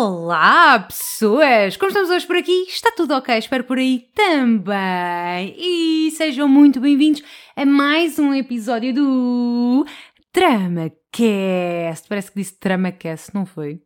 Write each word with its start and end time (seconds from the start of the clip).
Olá, 0.00 0.78
pessoas! 0.78 1.76
Como 1.76 1.88
estamos 1.88 2.08
hoje 2.08 2.24
por 2.24 2.36
aqui? 2.36 2.66
Está 2.68 2.92
tudo 2.92 3.16
ok? 3.16 3.36
Espero 3.36 3.64
por 3.64 3.78
aí 3.78 4.08
também. 4.14 5.56
E 5.58 6.12
sejam 6.12 6.46
muito 6.46 6.78
bem-vindos 6.78 7.20
a 7.56 7.66
mais 7.66 8.16
um 8.16 8.32
episódio 8.32 8.94
do 8.94 9.84
TramaCast. 10.30 12.08
Parece 12.08 12.30
que 12.30 12.38
disse 12.38 12.60
TramaCast, 12.60 13.34
não 13.34 13.44
foi? 13.44 13.82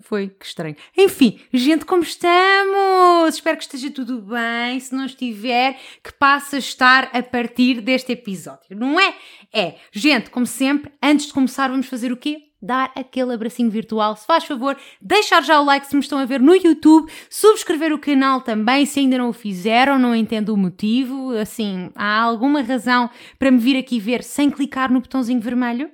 Foi, 0.00 0.28
que 0.30 0.46
estranho. 0.46 0.74
Enfim, 0.96 1.38
gente, 1.52 1.84
como 1.84 2.02
estamos? 2.02 3.34
Espero 3.34 3.58
que 3.58 3.64
esteja 3.64 3.90
tudo 3.90 4.22
bem. 4.22 4.80
Se 4.80 4.94
não 4.94 5.04
estiver, 5.04 5.78
que 6.02 6.14
passe 6.14 6.56
a 6.56 6.60
estar 6.60 7.10
a 7.12 7.22
partir 7.22 7.82
deste 7.82 8.10
episódio, 8.12 8.74
não 8.74 8.98
é? 8.98 9.14
É, 9.52 9.74
gente, 9.92 10.30
como 10.30 10.46
sempre, 10.46 10.90
antes 11.02 11.26
de 11.26 11.34
começar, 11.34 11.68
vamos 11.68 11.88
fazer 11.88 12.10
o 12.10 12.16
quê? 12.16 12.51
Dar 12.62 12.92
aquele 12.94 13.34
abracinho 13.34 13.70
virtual. 13.70 14.16
Se 14.16 14.24
faz 14.24 14.44
favor, 14.44 14.76
deixar 15.00 15.42
já 15.42 15.60
o 15.60 15.64
like 15.64 15.86
se 15.86 15.96
me 15.96 16.00
estão 16.00 16.18
a 16.18 16.24
ver 16.24 16.40
no 16.40 16.54
YouTube, 16.54 17.10
subscrever 17.28 17.92
o 17.92 17.98
canal 17.98 18.40
também 18.40 18.86
se 18.86 19.00
ainda 19.00 19.18
não 19.18 19.30
o 19.30 19.32
fizeram, 19.32 19.98
não 19.98 20.14
entendo 20.14 20.54
o 20.54 20.56
motivo. 20.56 21.36
Assim, 21.36 21.90
há 21.94 22.20
alguma 22.20 22.62
razão 22.62 23.10
para 23.38 23.50
me 23.50 23.58
vir 23.58 23.76
aqui 23.76 23.98
ver 23.98 24.22
sem 24.22 24.50
clicar 24.50 24.92
no 24.92 25.00
botãozinho 25.00 25.40
vermelho? 25.40 25.90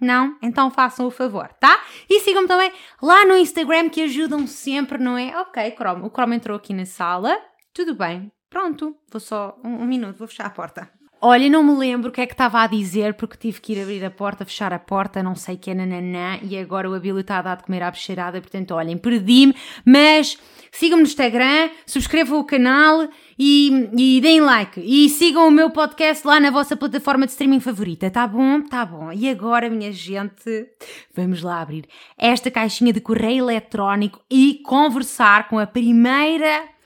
Não? 0.00 0.36
Então 0.42 0.70
façam 0.70 1.06
o 1.06 1.10
favor, 1.10 1.48
tá? 1.60 1.82
E 2.08 2.20
sigam-me 2.20 2.48
também 2.48 2.72
lá 3.02 3.26
no 3.26 3.36
Instagram 3.36 3.90
que 3.90 4.02
ajudam 4.02 4.46
sempre, 4.46 4.98
não 4.98 5.16
é? 5.16 5.38
Ok, 5.40 5.74
Chrome. 5.76 6.06
O 6.06 6.10
Chrome 6.10 6.36
entrou 6.36 6.56
aqui 6.56 6.72
na 6.72 6.86
sala. 6.86 7.38
Tudo 7.74 7.94
bem. 7.94 8.32
Pronto. 8.48 8.96
Vou 9.10 9.20
só 9.20 9.58
um, 9.62 9.82
um 9.82 9.86
minuto, 9.86 10.16
vou 10.16 10.26
fechar 10.26 10.46
a 10.46 10.50
porta. 10.50 10.90
Olha, 11.22 11.50
não 11.50 11.62
me 11.62 11.76
lembro 11.76 12.08
o 12.08 12.12
que 12.12 12.22
é 12.22 12.26
que 12.26 12.32
estava 12.32 12.62
a 12.62 12.66
dizer 12.66 13.12
porque 13.12 13.36
tive 13.36 13.60
que 13.60 13.74
ir 13.74 13.82
abrir 13.82 14.02
a 14.02 14.10
porta, 14.10 14.42
fechar 14.46 14.72
a 14.72 14.78
porta, 14.78 15.22
não 15.22 15.34
sei 15.34 15.54
que 15.54 15.70
é 15.70 15.74
nananã, 15.74 16.38
e 16.42 16.56
agora 16.56 16.88
o 16.88 16.94
Abílio 16.94 17.20
está 17.20 17.38
a 17.38 17.42
dar 17.42 17.56
de 17.58 17.64
comer 17.64 17.82
à 17.82 17.90
becheirada, 17.90 18.40
portanto, 18.40 18.70
olhem, 18.70 18.96
perdi-me, 18.96 19.54
mas 19.84 20.38
sigam-me 20.72 21.02
no 21.02 21.08
Instagram, 21.08 21.68
subscrevam 21.84 22.40
o 22.40 22.44
canal 22.44 23.06
e, 23.38 23.90
e 23.98 24.20
deem 24.22 24.40
like. 24.40 24.80
E 24.80 25.10
sigam 25.10 25.46
o 25.46 25.50
meu 25.50 25.68
podcast 25.68 26.26
lá 26.26 26.40
na 26.40 26.50
vossa 26.50 26.74
plataforma 26.74 27.26
de 27.26 27.32
streaming 27.32 27.60
favorita, 27.60 28.10
tá 28.10 28.26
bom? 28.26 28.62
Tá 28.62 28.86
bom. 28.86 29.12
E 29.12 29.28
agora, 29.28 29.68
minha 29.68 29.92
gente, 29.92 30.70
vamos 31.14 31.42
lá 31.42 31.60
abrir 31.60 31.84
esta 32.16 32.50
caixinha 32.50 32.94
de 32.94 33.00
correio 33.00 33.44
eletrónico 33.44 34.22
e 34.30 34.62
conversar 34.64 35.48
com 35.48 35.58
a 35.58 35.66
primeira 35.66 36.79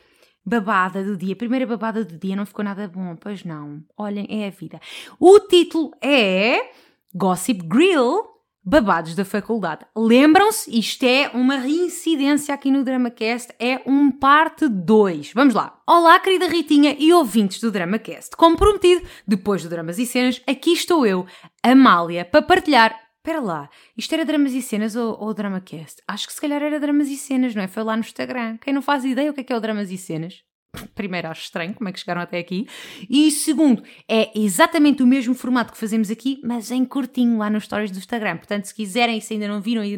babada 0.45 1.03
do 1.03 1.17
dia. 1.17 1.35
Primeira 1.35 1.67
babada 1.67 2.05
do 2.05 2.19
dia 2.19 2.37
não 2.37 2.47
ficou 2.47 2.65
nada 2.65 2.87
bom, 2.89 3.17
pois 3.17 3.45
não. 3.45 3.83
Olhem, 3.97 4.27
é 4.29 4.47
a 4.47 4.51
vida. 4.51 4.81
O 5.19 5.41
título 5.41 5.93
é 6.03 6.71
Gossip 7.15 7.63
Grill. 7.67 8.35
Babados 8.67 9.15
da 9.15 9.27
faculdade. 9.27 9.85
Lembram-se? 9.95 10.79
Isto 10.79 11.05
é 11.05 11.31
uma 11.35 11.57
reincidência 11.57 12.55
aqui 12.55 12.71
no 12.71 12.83
DramaCast, 12.83 13.53
é 13.59 13.83
um 13.85 14.11
parte 14.11 14.67
2. 14.67 15.33
Vamos 15.35 15.53
lá. 15.53 15.79
Olá, 15.87 16.19
querida 16.19 16.47
Ritinha 16.49 16.97
e 16.99 17.13
ouvintes 17.13 17.61
do 17.61 17.71
DramaCast. 17.71 18.35
Como 18.39 18.57
prometido, 18.57 19.07
depois 19.29 19.63
do 19.63 19.69
Dramas 19.69 19.99
e 19.99 20.07
Cenas, 20.07 20.41
aqui 20.47 20.73
estou 20.73 21.07
eu, 21.07 21.27
Amália, 21.63 22.25
para 22.25 22.41
partilhar 22.41 23.04
Espera 23.25 23.41
lá, 23.41 23.71
isto 23.97 24.13
era 24.13 24.23
Dramas 24.23 24.53
e 24.53 24.61
Cenas 24.61 24.95
ou, 24.95 25.19
ou 25.19 25.33
DramaCast? 25.33 26.03
Acho 26.07 26.27
que 26.27 26.33
se 26.35 26.39
calhar 26.39 26.63
era 26.63 26.79
Dramas 26.79 27.09
e 27.09 27.17
Cenas, 27.17 27.55
não 27.55 27.63
é? 27.63 27.67
Foi 27.67 27.83
lá 27.83 27.97
no 27.97 28.01
Instagram. 28.01 28.59
Quem 28.59 28.75
não 28.75 28.83
faz 28.83 29.03
ideia 29.03 29.31
o 29.31 29.33
que 29.33 29.41
é 29.41 29.45
que 29.45 29.51
é 29.51 29.57
o 29.57 29.61
Dramas 29.61 29.91
e 29.91 29.97
Cenas? 29.97 30.43
Primeiro, 30.95 31.29
acho 31.29 31.41
estranho 31.41 31.73
como 31.73 31.89
é 31.89 31.93
que 31.93 32.01
chegaram 32.01 32.21
até 32.21 32.39
aqui. 32.39 32.69
E 33.09 33.31
segundo, 33.31 33.83
é 34.07 34.31
exatamente 34.39 35.03
o 35.03 35.07
mesmo 35.07 35.35
formato 35.35 35.73
que 35.73 35.79
fazemos 35.79 36.11
aqui, 36.11 36.39
mas 36.45 36.71
em 36.71 36.85
curtinho 36.85 37.39
lá 37.39 37.49
nos 37.49 37.65
stories 37.65 37.91
do 37.91 37.97
Instagram. 37.97 38.37
Portanto, 38.37 38.67
se 38.67 38.75
quiserem, 38.75 39.19
se 39.23 39.33
ainda 39.33 39.49
não 39.49 39.59
viram 39.59 39.83
e 39.83 39.97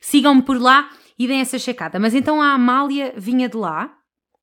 sigam-me 0.00 0.42
por 0.42 0.56
lá 0.56 0.88
e 1.18 1.26
deem 1.26 1.40
essa 1.40 1.58
checada. 1.58 1.98
Mas 1.98 2.14
então 2.14 2.40
a 2.40 2.52
Amália 2.52 3.14
vinha 3.16 3.48
de 3.48 3.56
lá, 3.56 3.92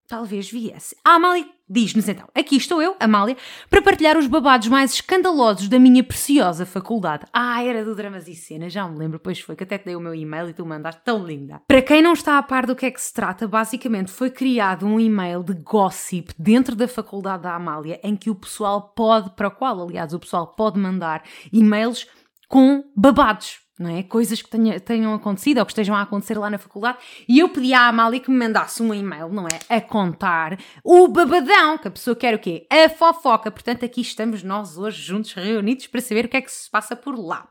talvez 0.09 0.51
viesse. 0.51 0.97
A 1.05 1.11
Amália 1.11 1.45
diz-nos 1.71 2.09
então: 2.09 2.27
aqui 2.35 2.57
estou 2.57 2.81
eu, 2.81 2.95
Amália, 2.99 3.37
para 3.69 3.81
partilhar 3.81 4.17
os 4.17 4.27
babados 4.27 4.67
mais 4.67 4.93
escandalosos 4.93 5.69
da 5.69 5.79
minha 5.79 6.03
preciosa 6.03 6.65
faculdade. 6.65 7.25
Ah, 7.31 7.63
era 7.63 7.85
do 7.85 7.95
Dramas 7.95 8.27
e 8.27 8.35
Cenas, 8.35 8.73
já 8.73 8.87
me 8.87 8.97
lembro, 8.97 9.19
pois 9.19 9.39
foi, 9.39 9.55
que 9.55 9.63
até 9.63 9.77
te 9.77 9.85
dei 9.85 9.95
o 9.95 10.01
meu 10.01 10.13
e-mail 10.13 10.49
e 10.49 10.53
tu 10.53 10.65
mandaste 10.65 11.01
tão 11.03 11.25
linda. 11.25 11.61
Para 11.67 11.81
quem 11.81 12.01
não 12.01 12.13
está 12.13 12.37
a 12.37 12.43
par 12.43 12.65
do 12.65 12.75
que 12.75 12.85
é 12.85 12.91
que 12.91 13.01
se 13.01 13.13
trata, 13.13 13.47
basicamente 13.47 14.11
foi 14.11 14.29
criado 14.29 14.85
um 14.85 14.99
e-mail 14.99 15.43
de 15.43 15.53
gossip 15.53 16.33
dentro 16.37 16.75
da 16.75 16.87
faculdade 16.87 17.43
da 17.43 17.55
Amália, 17.55 17.99
em 18.03 18.15
que 18.15 18.29
o 18.29 18.35
pessoal 18.35 18.93
pode, 18.93 19.29
para 19.35 19.47
o 19.47 19.51
qual, 19.51 19.81
aliás, 19.81 20.13
o 20.13 20.19
pessoal 20.19 20.47
pode 20.47 20.79
mandar 20.79 21.23
e-mails 21.53 22.05
com 22.47 22.83
babados 22.95 23.59
não 23.79 23.89
é? 23.89 24.03
Coisas 24.03 24.41
que 24.41 24.49
tenha, 24.49 24.79
tenham 24.79 25.13
acontecido 25.13 25.59
ou 25.59 25.65
que 25.65 25.71
estejam 25.71 25.95
a 25.95 26.01
acontecer 26.01 26.37
lá 26.37 26.49
na 26.49 26.57
faculdade. 26.57 26.97
E 27.27 27.39
eu 27.39 27.49
pedi 27.49 27.73
à 27.73 27.87
Amália 27.87 28.19
que 28.19 28.29
me 28.29 28.37
mandasse 28.37 28.81
um 28.81 28.93
e-mail, 28.93 29.29
não 29.29 29.47
é? 29.47 29.59
A 29.69 29.81
contar 29.81 30.57
o 30.83 31.07
babadão, 31.07 31.77
que 31.77 31.87
a 31.87 31.91
pessoa 31.91 32.15
quer 32.15 32.35
o 32.35 32.39
quê? 32.39 32.67
A 32.69 32.89
fofoca. 32.89 33.49
Portanto, 33.51 33.85
aqui 33.85 34.01
estamos 34.01 34.43
nós 34.43 34.77
hoje 34.77 35.01
juntos, 35.01 35.33
reunidos, 35.33 35.87
para 35.87 36.01
saber 36.01 36.25
o 36.25 36.29
que 36.29 36.37
é 36.37 36.41
que 36.41 36.51
se 36.51 36.69
passa 36.69 36.95
por 36.95 37.17
lá. 37.17 37.47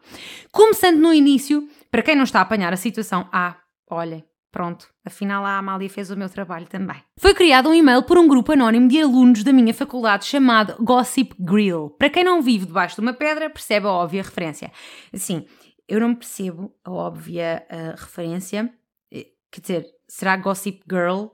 Começando 0.53 0.99
no 0.99 1.13
início, 1.13 1.69
para 1.91 2.03
quem 2.03 2.17
não 2.17 2.25
está 2.25 2.39
a 2.39 2.43
apanhar 2.43 2.73
a 2.73 2.77
situação, 2.77 3.29
ah, 3.33 3.57
olhem, 3.91 4.25
Pronto, 4.53 4.89
afinal 5.05 5.45
a 5.47 5.59
Amália 5.59 5.89
fez 5.89 6.11
o 6.11 6.17
meu 6.17 6.29
trabalho 6.29 6.67
também. 6.67 6.97
Foi 7.17 7.33
criado 7.33 7.69
um 7.69 7.75
e-mail 7.75 8.03
por 8.03 8.19
um 8.19 8.27
grupo 8.27 8.53
anónimo 8.53 8.89
de 8.89 9.01
alunos 9.01 9.45
da 9.45 9.53
minha 9.53 9.73
faculdade 9.73 10.25
chamado 10.25 10.75
Gossip 10.83 11.37
Grill. 11.39 11.91
Para 11.91 12.11
quem 12.11 12.25
não 12.25 12.43
vive 12.43 12.67
debaixo 12.67 12.97
de 12.97 13.01
uma 13.01 13.13
pedra, 13.13 13.49
percebe 13.49 13.87
a 13.87 13.91
óbvia 13.91 14.23
referência. 14.23 14.73
Assim, 15.15 15.47
eu 15.91 15.99
não 15.99 16.15
percebo 16.15 16.73
a 16.85 16.91
óbvia 16.93 17.67
uh, 17.69 18.01
referência. 18.01 18.73
Eh, 19.11 19.27
quer 19.51 19.61
dizer, 19.61 19.87
será 20.07 20.37
Gossip 20.37 20.83
Girl? 20.89 21.27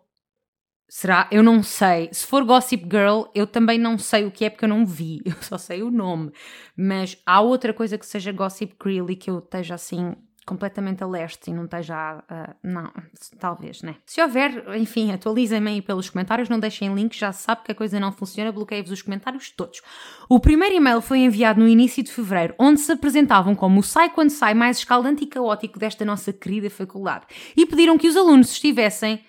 Será? 0.88 1.28
Eu 1.30 1.42
não 1.42 1.62
sei. 1.62 2.08
Se 2.10 2.24
for 2.26 2.42
Gossip 2.42 2.84
Girl, 2.84 3.24
eu 3.34 3.46
também 3.46 3.78
não 3.78 3.98
sei 3.98 4.24
o 4.24 4.30
que 4.30 4.46
é 4.46 4.50
porque 4.50 4.64
eu 4.64 4.68
não 4.68 4.86
vi. 4.86 5.20
Eu 5.26 5.34
só 5.42 5.58
sei 5.58 5.82
o 5.82 5.90
nome. 5.90 6.32
Mas 6.74 7.20
há 7.26 7.40
outra 7.42 7.74
coisa 7.74 7.98
que 7.98 8.06
seja 8.06 8.32
Gossip 8.32 8.74
Girl 8.82 9.10
e 9.10 9.16
que 9.16 9.28
eu 9.28 9.40
esteja 9.40 9.74
assim 9.74 10.16
completamente 10.46 11.02
a 11.02 11.06
leste 11.06 11.50
e 11.50 11.52
não 11.52 11.64
esteja. 11.64 12.22
Uh, 12.30 12.54
não, 12.62 12.92
talvez, 13.38 13.82
né? 13.82 13.96
Se 14.06 14.22
houver, 14.22 14.64
enfim, 14.76 15.12
atualizem-me 15.12 15.70
aí 15.70 15.82
pelos 15.82 16.08
comentários, 16.08 16.48
não 16.48 16.60
deixem 16.60 16.94
links, 16.94 17.18
já 17.18 17.32
se 17.32 17.42
sabe 17.42 17.64
que 17.64 17.72
a 17.72 17.74
coisa 17.74 17.98
não 17.98 18.12
funciona, 18.12 18.52
bloqueiem-vos 18.52 18.92
os 18.92 19.02
comentários 19.02 19.50
todos. 19.50 19.82
O 20.28 20.38
primeiro 20.38 20.76
e-mail 20.76 21.00
foi 21.00 21.18
enviado 21.18 21.60
no 21.60 21.68
início 21.68 22.02
de 22.02 22.12
fevereiro, 22.12 22.54
onde 22.58 22.80
se 22.80 22.92
apresentavam 22.92 23.54
como 23.54 23.80
o 23.80 23.82
sai 23.82 24.08
quando 24.08 24.30
sai 24.30 24.54
mais 24.54 24.78
escaldante 24.78 25.24
e 25.24 25.26
caótico 25.26 25.78
desta 25.78 26.04
nossa 26.04 26.32
querida 26.32 26.70
faculdade 26.70 27.26
e 27.56 27.66
pediram 27.66 27.98
que 27.98 28.08
os 28.08 28.16
alunos 28.16 28.52
estivessem. 28.52 29.24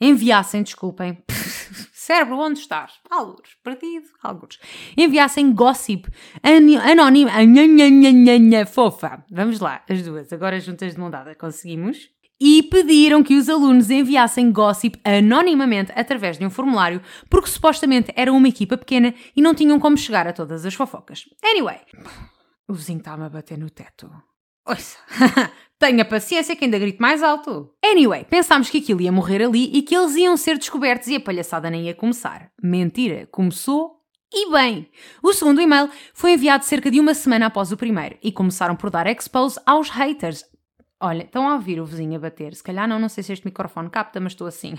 enviassem, 0.00 0.62
desculpem. 0.62 1.18
Cérebro, 2.10 2.38
onde 2.38 2.58
estás? 2.58 2.94
Algures. 3.08 3.54
Partido? 3.62 4.08
Algures. 4.20 4.58
Enviassem 4.96 5.52
gossip 5.52 6.08
anónimo. 6.42 7.30
Fofa. 8.66 9.24
Vamos 9.30 9.60
lá, 9.60 9.84
as 9.88 10.02
duas. 10.02 10.32
Agora 10.32 10.58
juntas 10.58 10.94
de 10.94 10.98
mão 10.98 11.08
dada. 11.08 11.36
Conseguimos? 11.36 12.10
e 12.42 12.62
pediram 12.62 13.22
que 13.22 13.36
os 13.36 13.50
alunos 13.50 13.90
enviassem 13.90 14.50
gossip 14.50 14.98
anonimamente 15.04 15.92
através 15.94 16.38
de 16.38 16.46
um 16.46 16.48
formulário, 16.48 17.02
porque 17.28 17.50
supostamente 17.50 18.10
era 18.16 18.32
uma 18.32 18.48
equipa 18.48 18.78
pequena 18.78 19.14
e 19.36 19.42
não 19.42 19.54
tinham 19.54 19.78
como 19.78 19.98
chegar 19.98 20.26
a 20.26 20.32
todas 20.32 20.64
as 20.64 20.72
fofocas. 20.72 21.28
Anyway, 21.44 21.78
o 22.66 22.72
vizinho 22.72 22.98
está-me 22.98 23.24
a 23.24 23.28
bater 23.28 23.58
no 23.58 23.68
teto. 23.68 24.10
Ouça, 24.70 24.96
tenha 25.80 26.04
paciência 26.04 26.54
que 26.54 26.64
ainda 26.64 26.78
grito 26.78 27.02
mais 27.02 27.24
alto. 27.24 27.74
Anyway, 27.84 28.24
pensámos 28.24 28.70
que 28.70 28.78
aquilo 28.78 29.00
ia 29.00 29.10
morrer 29.10 29.42
ali 29.42 29.68
e 29.76 29.82
que 29.82 29.96
eles 29.96 30.14
iam 30.14 30.36
ser 30.36 30.56
descobertos 30.56 31.08
e 31.08 31.16
a 31.16 31.20
palhaçada 31.20 31.68
nem 31.68 31.86
ia 31.86 31.94
começar. 31.94 32.52
Mentira, 32.62 33.26
começou 33.32 34.00
e 34.32 34.48
bem, 34.52 34.88
o 35.20 35.32
segundo 35.32 35.60
e-mail 35.60 35.90
foi 36.14 36.34
enviado 36.34 36.64
cerca 36.64 36.88
de 36.88 37.00
uma 37.00 37.14
semana 37.14 37.46
após 37.46 37.72
o 37.72 37.76
primeiro 37.76 38.16
e 38.22 38.30
começaram 38.30 38.76
por 38.76 38.88
dar 38.88 39.08
expose 39.08 39.58
aos 39.66 39.90
haters. 39.90 40.44
Olha, 41.00 41.24
estão 41.24 41.48
a 41.48 41.54
ouvir 41.54 41.80
o 41.80 41.84
vizinho 41.84 42.14
a 42.14 42.20
bater. 42.20 42.54
Se 42.54 42.62
calhar 42.62 42.86
não, 42.86 43.00
não 43.00 43.08
sei 43.08 43.24
se 43.24 43.32
este 43.32 43.44
microfone 43.44 43.90
capta, 43.90 44.20
mas 44.20 44.32
estou 44.32 44.46
assim. 44.46 44.74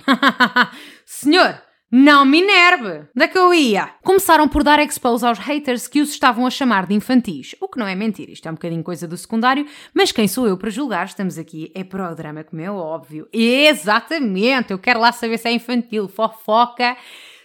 Senhor, 1.04 1.62
não 1.91 2.23
me 2.23 2.41
enerve! 2.41 3.09
Da 3.13 3.27
que 3.27 3.38
eu 3.38 3.53
ia? 3.53 3.93
Começaram 4.01 4.47
por 4.47 4.63
dar 4.63 4.79
expose 4.79 5.25
aos 5.25 5.38
haters 5.38 5.89
que 5.89 5.99
os 5.99 6.11
estavam 6.11 6.47
a 6.47 6.49
chamar 6.49 6.85
de 6.85 6.93
infantis. 6.93 7.53
O 7.59 7.67
que 7.67 7.77
não 7.77 7.85
é 7.85 7.93
mentira, 7.93 8.31
isto 8.31 8.47
é 8.47 8.51
um 8.51 8.53
bocadinho 8.53 8.81
coisa 8.81 9.05
do 9.05 9.17
secundário, 9.17 9.65
mas 9.93 10.11
quem 10.11 10.25
sou 10.25 10.47
eu 10.47 10.57
para 10.57 10.69
julgar? 10.69 11.05
Estamos 11.05 11.38
aqui, 11.38 11.69
é 11.75 11.83
para 11.83 12.09
o 12.09 12.15
drama, 12.15 12.45
como 12.45 12.61
é 12.61 12.71
óbvio. 12.71 13.27
Exatamente! 13.33 14.71
Eu 14.71 14.79
quero 14.79 15.01
lá 15.01 15.11
saber 15.11 15.38
se 15.38 15.49
é 15.49 15.51
infantil, 15.51 16.07
fofoca 16.07 16.95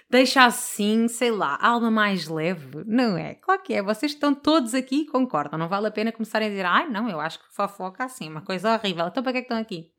deixa 0.08 0.44
assim, 0.44 1.08
sei 1.08 1.32
lá, 1.32 1.58
alma 1.60 1.90
mais 1.90 2.28
leve, 2.28 2.84
não 2.87 3.19
é? 3.19 3.34
Claro 3.34 3.60
que 3.62 3.75
é, 3.75 3.82
vocês 3.82 4.12
estão 4.12 4.32
todos 4.32 4.72
aqui 4.72 5.00
e 5.00 5.06
concordam, 5.06 5.58
não 5.58 5.69
vale 5.69 5.88
a 5.88 5.90
pena 5.90 6.12
começarem 6.12 6.46
a 6.46 6.50
dizer, 6.50 6.64
ai 6.64 6.88
não, 6.88 7.08
eu 7.10 7.19
acho 7.19 7.40
que 7.40 7.54
fofoca 7.54 8.04
assim, 8.04 8.28
uma 8.28 8.43
coisa 8.43 8.72
horrível, 8.72 9.08
então 9.08 9.22
para 9.22 9.32
que 9.32 9.38
é 9.38 9.40
que 9.40 9.46
estão 9.46 9.58
aqui? 9.58 9.90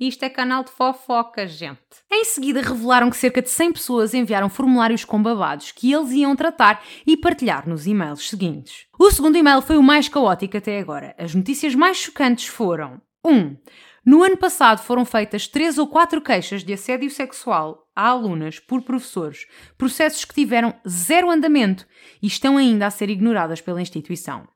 Isto 0.00 0.22
é 0.22 0.30
canal 0.30 0.64
de 0.64 0.70
fofoca, 0.70 1.46
gente. 1.46 1.78
Em 2.10 2.24
seguida, 2.24 2.62
revelaram 2.62 3.10
que 3.10 3.16
cerca 3.18 3.42
de 3.42 3.50
100 3.50 3.72
pessoas 3.74 4.14
enviaram 4.14 4.48
formulários 4.48 5.04
com 5.04 5.22
babados 5.22 5.72
que 5.72 5.92
eles 5.92 6.10
iam 6.12 6.34
tratar 6.34 6.82
e 7.06 7.18
partilhar 7.18 7.68
nos 7.68 7.86
e-mails 7.86 8.30
seguintes. 8.30 8.86
O 8.98 9.10
segundo 9.10 9.36
e-mail 9.36 9.60
foi 9.60 9.76
o 9.76 9.82
mais 9.82 10.08
caótico 10.08 10.56
até 10.56 10.78
agora. 10.78 11.14
As 11.18 11.34
notícias 11.34 11.74
mais 11.74 11.98
chocantes 11.98 12.46
foram: 12.46 12.98
1. 13.22 13.30
Um, 13.30 13.56
No 14.02 14.22
ano 14.22 14.38
passado 14.38 14.78
foram 14.78 15.04
feitas 15.04 15.46
três 15.46 15.76
ou 15.76 15.86
quatro 15.86 16.22
queixas 16.22 16.64
de 16.64 16.72
assédio 16.72 17.10
sexual 17.10 17.86
a 17.94 18.08
alunas 18.08 18.58
por 18.58 18.80
professores, 18.80 19.46
processos 19.76 20.24
que 20.24 20.34
tiveram 20.34 20.74
zero 20.88 21.30
andamento 21.30 21.86
e 22.22 22.26
estão 22.26 22.56
ainda 22.56 22.86
a 22.86 22.90
ser 22.90 23.10
ignoradas 23.10 23.60
pela 23.60 23.82
instituição. 23.82 24.48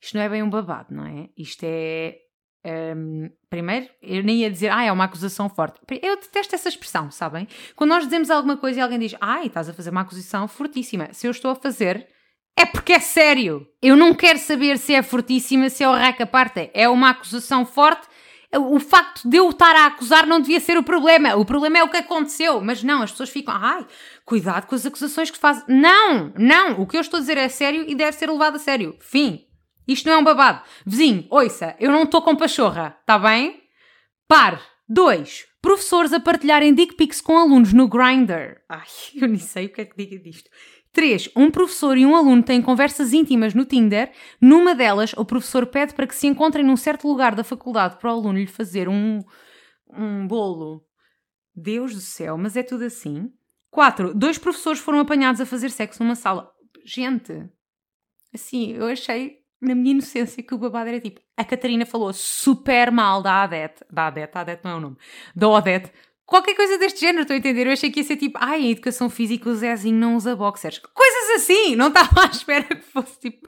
Isto 0.00 0.16
não 0.16 0.22
é 0.22 0.28
bem 0.28 0.42
um 0.44 0.50
babado, 0.50 0.94
não 0.94 1.04
é? 1.04 1.28
Isto 1.36 1.64
é. 1.64 2.18
Um, 2.64 3.28
primeiro, 3.50 3.88
eu 4.00 4.22
nem 4.22 4.38
ia 4.38 4.50
dizer, 4.50 4.70
ah, 4.70 4.84
é 4.84 4.92
uma 4.92 5.04
acusação 5.04 5.48
forte. 5.48 5.80
Eu 6.00 6.16
detesto 6.16 6.54
essa 6.54 6.68
expressão, 6.68 7.10
sabem? 7.10 7.48
Quando 7.74 7.90
nós 7.90 8.04
dizemos 8.04 8.30
alguma 8.30 8.56
coisa 8.56 8.78
e 8.78 8.82
alguém 8.82 8.98
diz, 8.98 9.14
ai, 9.20 9.46
estás 9.46 9.68
a 9.68 9.72
fazer 9.72 9.90
uma 9.90 10.02
acusação 10.02 10.46
fortíssima. 10.46 11.08
Se 11.12 11.26
eu 11.26 11.30
estou 11.30 11.50
a 11.50 11.56
fazer, 11.56 12.06
é 12.56 12.64
porque 12.64 12.92
é 12.92 13.00
sério. 13.00 13.66
Eu 13.80 13.96
não 13.96 14.14
quero 14.14 14.38
saber 14.38 14.78
se 14.78 14.94
é 14.94 15.02
fortíssima, 15.02 15.68
se 15.68 15.82
é 15.82 15.88
o 15.88 15.92
raca 15.92 16.26
parte. 16.26 16.70
É 16.72 16.88
uma 16.88 17.10
acusação 17.10 17.66
forte 17.66 18.06
o 18.58 18.78
facto 18.78 19.28
de 19.28 19.38
eu 19.38 19.48
estar 19.48 19.74
a 19.74 19.86
acusar 19.86 20.26
não 20.26 20.40
devia 20.40 20.60
ser 20.60 20.76
o 20.76 20.82
problema. 20.82 21.34
O 21.36 21.44
problema 21.44 21.78
é 21.78 21.82
o 21.82 21.88
que 21.88 21.96
aconteceu. 21.96 22.60
Mas 22.60 22.82
não, 22.82 23.02
as 23.02 23.10
pessoas 23.10 23.30
ficam, 23.30 23.54
ai, 23.56 23.86
cuidado 24.24 24.66
com 24.66 24.74
as 24.74 24.84
acusações 24.84 25.30
que 25.30 25.38
fazem. 25.38 25.64
Não, 25.68 26.32
não. 26.36 26.80
O 26.80 26.86
que 26.86 26.96
eu 26.96 27.00
estou 27.00 27.16
a 27.16 27.20
dizer 27.20 27.38
é 27.38 27.48
sério 27.48 27.84
e 27.88 27.94
deve 27.94 28.12
ser 28.12 28.30
levado 28.30 28.56
a 28.56 28.58
sério. 28.58 28.94
Fim. 29.00 29.46
Isto 29.86 30.06
não 30.06 30.14
é 30.14 30.18
um 30.18 30.24
babado. 30.24 30.62
Vizinho, 30.86 31.26
ouça, 31.30 31.76
eu 31.78 31.90
não 31.90 32.04
estou 32.04 32.22
com 32.22 32.36
pachorra, 32.36 32.96
está 33.00 33.18
bem? 33.18 33.60
Par. 34.28 34.62
2. 34.88 35.46
Professores 35.62 36.12
a 36.12 36.20
partilharem 36.20 36.74
dick 36.74 36.94
pics 36.96 37.20
com 37.20 37.38
alunos 37.38 37.72
no 37.72 37.88
Grindr. 37.88 38.60
Ai, 38.68 38.86
eu 39.20 39.28
nem 39.28 39.38
sei 39.38 39.66
o 39.66 39.72
que 39.72 39.80
é 39.80 39.84
que 39.84 39.96
diga 39.96 40.22
disto. 40.22 40.50
3. 40.92 41.30
Um 41.34 41.50
professor 41.50 41.96
e 41.96 42.04
um 42.04 42.14
aluno 42.14 42.42
têm 42.42 42.60
conversas 42.60 43.12
íntimas 43.12 43.54
no 43.54 43.64
Tinder. 43.64 44.12
Numa 44.40 44.74
delas, 44.74 45.14
o 45.14 45.24
professor 45.24 45.66
pede 45.66 45.94
para 45.94 46.06
que 46.06 46.14
se 46.14 46.26
encontrem 46.26 46.64
num 46.64 46.76
certo 46.76 47.08
lugar 47.08 47.34
da 47.34 47.42
faculdade 47.42 47.96
para 47.96 48.10
o 48.10 48.12
aluno 48.12 48.38
lhe 48.38 48.46
fazer 48.46 48.88
um, 48.88 49.20
um 49.90 50.26
bolo. 50.26 50.84
Deus 51.54 51.94
do 51.94 52.00
céu, 52.00 52.36
mas 52.36 52.56
é 52.56 52.62
tudo 52.62 52.84
assim? 52.84 53.32
4. 53.70 54.12
Dois 54.14 54.36
professores 54.36 54.80
foram 54.80 55.00
apanhados 55.00 55.40
a 55.40 55.46
fazer 55.46 55.70
sexo 55.70 56.02
numa 56.02 56.14
sala. 56.14 56.50
Gente, 56.84 57.48
assim, 58.34 58.72
eu 58.72 58.86
achei 58.86 59.41
na 59.62 59.74
minha 59.74 59.92
inocência 59.92 60.42
que 60.42 60.54
o 60.54 60.58
babado 60.58 60.88
era 60.88 61.00
tipo. 61.00 61.20
A 61.36 61.44
Catarina 61.44 61.86
falou 61.86 62.12
super 62.12 62.90
mal 62.90 63.22
da 63.22 63.44
Adete. 63.44 63.84
Da 63.90 64.08
Adete, 64.08 64.36
Adete 64.36 64.62
não 64.64 64.72
é 64.72 64.74
o 64.74 64.80
nome. 64.80 64.96
Da 65.34 65.48
Odete 65.48 65.90
Qualquer 66.32 66.54
coisa 66.54 66.78
deste 66.78 67.00
género, 67.00 67.22
estou 67.22 67.34
a 67.34 67.36
entender? 67.36 67.66
Eu 67.66 67.72
achei 67.72 67.90
que 67.90 68.00
ia 68.00 68.04
ser 68.04 68.16
tipo, 68.16 68.38
ai, 68.40 68.62
em 68.62 68.70
educação 68.70 69.10
física 69.10 69.50
o 69.50 69.54
Zezinho 69.54 69.98
não 69.98 70.16
usa 70.16 70.34
boxers. 70.34 70.78
Coisas 70.78 71.42
assim! 71.42 71.76
Não 71.76 71.88
estava 71.88 72.22
à 72.22 72.26
espera 72.26 72.64
que 72.64 72.80
fosse 72.80 73.20
tipo 73.20 73.46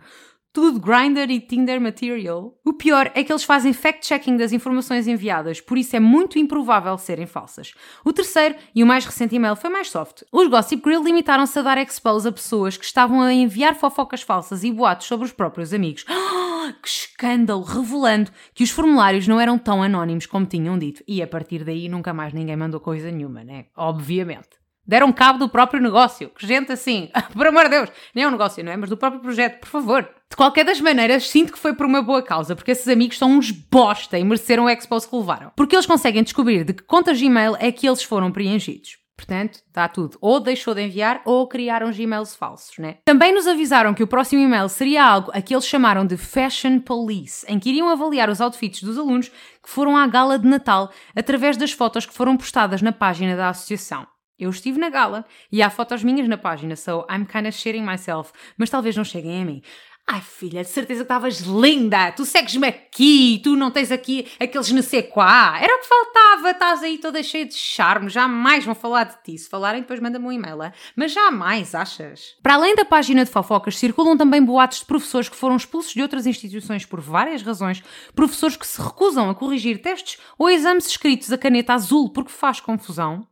tudo 0.55 0.79
Grindr 0.79 1.33
e 1.33 1.41
Tinder 1.41 1.81
material. 1.81 2.57
O 2.65 2.73
pior 2.73 3.11
é 3.13 3.25
que 3.25 3.33
eles 3.33 3.43
fazem 3.43 3.73
fact-checking 3.73 4.37
das 4.37 4.53
informações 4.53 5.09
enviadas, 5.09 5.61
por 5.61 5.77
isso 5.77 5.97
é 5.97 6.01
muito 6.01 6.39
improvável 6.39 6.97
serem 6.97 7.27
falsas. 7.27 7.75
O 8.05 8.13
terceiro 8.13 8.55
e 8.73 8.81
o 8.81 8.87
mais 8.87 9.05
recente 9.05 9.35
e-mail 9.35 9.57
foi 9.57 9.69
mais 9.69 9.91
soft. 9.91 10.23
Os 10.31 10.47
Gossip 10.47 10.81
Grill 10.81 11.03
limitaram-se 11.03 11.59
a 11.59 11.63
dar 11.63 11.79
expose 11.79 12.29
a 12.29 12.33
pessoas 12.33 12.77
que 12.77 12.85
estavam 12.85 13.21
a 13.21 13.35
enviar 13.35 13.75
fofocas 13.75 14.23
falsas 14.23 14.63
e 14.63 14.71
boatos 14.71 15.09
sobre 15.09 15.27
os 15.27 15.33
próprios 15.33 15.75
amigos. 15.75 16.05
que 16.81 16.89
escândalo! 16.89 17.65
Revelando 17.65 18.31
que 18.55 18.63
os 18.63 18.71
formulários 18.71 19.27
não 19.27 19.41
eram 19.41 19.59
tão 19.59 19.83
anónimos 19.83 20.25
como 20.25 20.47
tinham 20.47 20.79
dito. 20.79 21.03
E 21.09 21.21
a 21.21 21.27
partir 21.27 21.65
daí 21.65 21.89
nunca 21.89 22.15
mais 22.15 22.33
ninguém 22.33 22.57
mandou 22.57 22.79
coisa 22.79 23.11
nenhuma, 23.11 23.43
né? 23.43 23.67
Obviamente. 23.77 24.64
Deram 24.87 25.13
cabo 25.13 25.39
do 25.39 25.49
próprio 25.49 25.81
negócio. 25.81 26.31
Que 26.31 26.47
gente 26.47 26.73
assim, 26.73 27.11
por 27.33 27.47
amor 27.47 27.65
de 27.65 27.71
Deus, 27.71 27.91
nem 28.15 28.25
é 28.25 28.29
um 28.29 28.33
negócio, 28.33 28.63
não 28.63 28.73
é? 28.73 28.77
Mas 28.77 28.91
do 28.91 28.97
próprio 28.97 29.21
projeto, 29.21 29.61
por 29.61 29.69
favor. 29.69 30.09
De 30.31 30.37
qualquer 30.37 30.65
das 30.65 30.81
maneiras, 30.81 31.29
sinto 31.29 31.53
que 31.53 31.59
foi 31.59 31.75
por 31.75 31.87
uma 31.87 32.03
boa 32.03 32.23
causa, 32.23 32.57
porque 32.57 32.73
esses 32.73 32.89
amigos 32.89 33.19
são 33.19 33.31
uns 33.31 33.51
bosta 33.51 34.19
e 34.19 34.25
mereceram 34.25 34.65
o 34.65 34.71
expose 34.71 35.09
que 35.09 35.17
levaram. 35.17 35.53
Porque 35.57 35.77
eles 35.77 35.87
conseguem 35.87 36.23
descobrir 36.23 36.65
de 36.65 36.75
que 36.75 36.83
contas 36.83 37.21
Gmail 37.21 37.57
é 37.59 37.71
que 37.71 37.87
eles 37.87 38.03
foram 38.03 38.33
preenchidos. 38.33 39.05
Portanto, 39.17 39.61
está 39.67 39.89
tudo. 39.89 40.19
Ou 40.21 40.41
deixou 40.41 40.75
de 40.75 40.83
enviar 40.83 41.23
ou 41.25 41.47
criaram 41.47 41.93
Gmails 41.93 42.35
falsos, 42.35 42.79
né? 42.79 42.97
Também 43.05 43.33
nos 43.33 43.47
avisaram 43.47 43.95
que 43.95 44.03
o 44.03 44.09
próximo 44.09 44.43
e-mail 44.43 44.69
seria 44.69 45.05
algo 45.05 45.31
a 45.33 45.41
que 45.41 45.55
eles 45.55 45.67
chamaram 45.67 46.05
de 46.05 46.17
Fashion 46.17 46.81
Police, 46.81 47.47
em 47.49 47.59
que 47.59 47.71
iriam 47.71 47.89
avaliar 47.89 48.29
os 48.29 48.41
outfits 48.41 48.83
dos 48.83 48.99
alunos 48.99 49.29
que 49.29 49.71
foram 49.71 49.97
à 49.97 50.07
gala 50.07 50.39
de 50.39 50.49
Natal 50.49 50.91
através 51.15 51.57
das 51.57 51.71
fotos 51.71 52.05
que 52.05 52.15
foram 52.15 52.37
postadas 52.37 52.83
na 52.83 52.93
página 52.93 53.37
da 53.37 53.51
associação. 53.51 54.07
Eu 54.39 54.51
estive 54.51 54.79
na 54.79 54.91
gala 54.91 55.25
e 55.51 55.63
há 55.63 55.71
fotos 55.71 56.03
minhas 56.03 56.29
na 56.29 56.37
página, 56.37 56.75
so 56.75 57.07
I'm 57.09 57.25
kinda 57.25 57.53
shitting 57.53 57.85
myself, 57.85 58.33
mas 58.59 58.69
talvez 58.69 58.97
não 58.97 59.05
cheguem 59.05 59.43
a 59.43 59.45
mim. 59.45 59.63
Ai 60.07 60.21
filha, 60.21 60.63
de 60.63 60.69
certeza 60.69 61.01
que 61.01 61.05
estavas 61.05 61.41
linda, 61.41 62.13
tu 62.13 62.27
segues-me 62.27 62.67
aqui, 62.67 63.41
tu 63.43 63.57
não 63.57 63.71
tens 63.71 63.91
aqui 63.91 64.31
aqueles 64.39 64.71
não 64.71 64.83
sei 64.83 65.03
quá. 65.03 65.57
Era 65.59 65.77
o 65.77 65.81
que 65.81 65.87
faltava, 65.87 66.51
estás 66.51 66.83
aí 66.83 66.99
toda 66.99 67.23
cheia 67.23 67.47
de 67.47 67.55
charme, 67.55 68.11
jamais 68.11 68.67
vão 68.67 68.75
falar 68.75 69.05
de 69.05 69.23
ti. 69.23 69.39
Se 69.39 69.49
falarem, 69.49 69.81
depois 69.81 70.01
manda-me 70.01 70.27
um 70.27 70.33
e-mail, 70.33 70.59
mas 70.95 71.11
jamais, 71.11 71.75
achas? 71.75 72.37
Para 72.43 72.55
além 72.55 72.75
da 72.75 72.85
página 72.85 73.25
de 73.25 73.31
fofocas, 73.31 73.79
circulam 73.79 74.15
também 74.15 74.43
boatos 74.43 74.81
de 74.81 74.85
professores 74.85 75.31
que 75.31 75.37
foram 75.37 75.57
expulsos 75.57 75.95
de 75.95 76.03
outras 76.03 76.27
instituições 76.27 76.85
por 76.85 77.01
várias 77.01 77.41
razões, 77.41 77.83
professores 78.15 78.57
que 78.57 78.67
se 78.67 78.83
recusam 78.83 79.31
a 79.31 79.35
corrigir 79.35 79.81
testes 79.81 80.19
ou 80.37 80.51
exames 80.51 80.87
escritos 80.87 81.33
a 81.33 81.39
caneta 81.39 81.73
azul 81.73 82.11
porque 82.11 82.31
faz 82.31 82.61
confusão. 82.61 83.27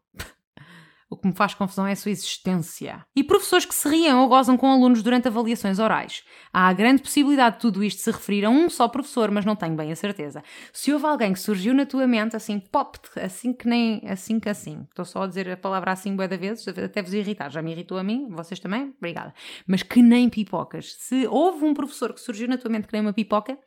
O 1.12 1.17
que 1.19 1.29
me 1.29 1.35
faz 1.35 1.53
confusão 1.53 1.87
é 1.87 1.93
a 1.93 1.97
sua 1.97 2.11
existência. 2.11 3.05
E 3.14 3.23
professores 3.23 3.67
que 3.67 3.75
se 3.75 3.87
riem 3.87 4.14
ou 4.14 4.29
gozam 4.29 4.56
com 4.56 4.73
alunos 4.73 5.03
durante 5.03 5.29
avaliações 5.29 5.79
orais. 5.79 6.25
Há 6.50 6.69
a 6.69 6.73
grande 6.73 7.03
possibilidade 7.03 7.56
de 7.56 7.61
tudo 7.61 7.85
isto 7.85 8.00
se 8.00 8.11
referir 8.11 8.47
a 8.47 8.49
um 8.49 8.70
só 8.70 8.88
professor, 8.88 9.31
mas 9.31 9.44
não 9.44 9.55
tenho 9.55 9.76
bem 9.76 9.93
a 9.93 9.94
certeza. 9.94 10.43
Se 10.73 10.91
houve 10.91 11.05
alguém 11.05 11.35
que 11.35 11.38
surgiu 11.38 11.75
na 11.75 11.85
tua 11.85 12.06
mente 12.06 12.35
assim, 12.35 12.59
pop, 12.59 12.99
assim 13.20 13.53
que 13.53 13.69
nem, 13.69 14.00
assim 14.09 14.41
que 14.41 14.49
assim. 14.49 14.87
Estou 14.88 15.05
só 15.05 15.25
a 15.25 15.26
dizer 15.26 15.50
a 15.50 15.56
palavra 15.59 15.93
assim 15.93 16.17
bué 16.17 16.26
da 16.26 16.38
vezes, 16.38 16.67
até 16.67 17.03
vos 17.03 17.12
irritar. 17.12 17.50
Já 17.50 17.61
me 17.61 17.73
irritou 17.73 17.99
a 17.99 18.03
mim, 18.03 18.31
vocês 18.31 18.58
também? 18.58 18.94
Obrigada. 18.97 19.35
Mas 19.67 19.82
que 19.82 20.00
nem 20.00 20.31
pipocas. 20.31 20.94
Se 20.94 21.26
houve 21.26 21.62
um 21.67 21.75
professor 21.75 22.15
que 22.15 22.23
surgiu 22.23 22.49
na 22.49 22.56
tua 22.56 22.70
mente 22.70 22.87
que 22.87 22.93
nem 22.94 23.03
uma 23.03 23.12
pipoca, 23.12 23.58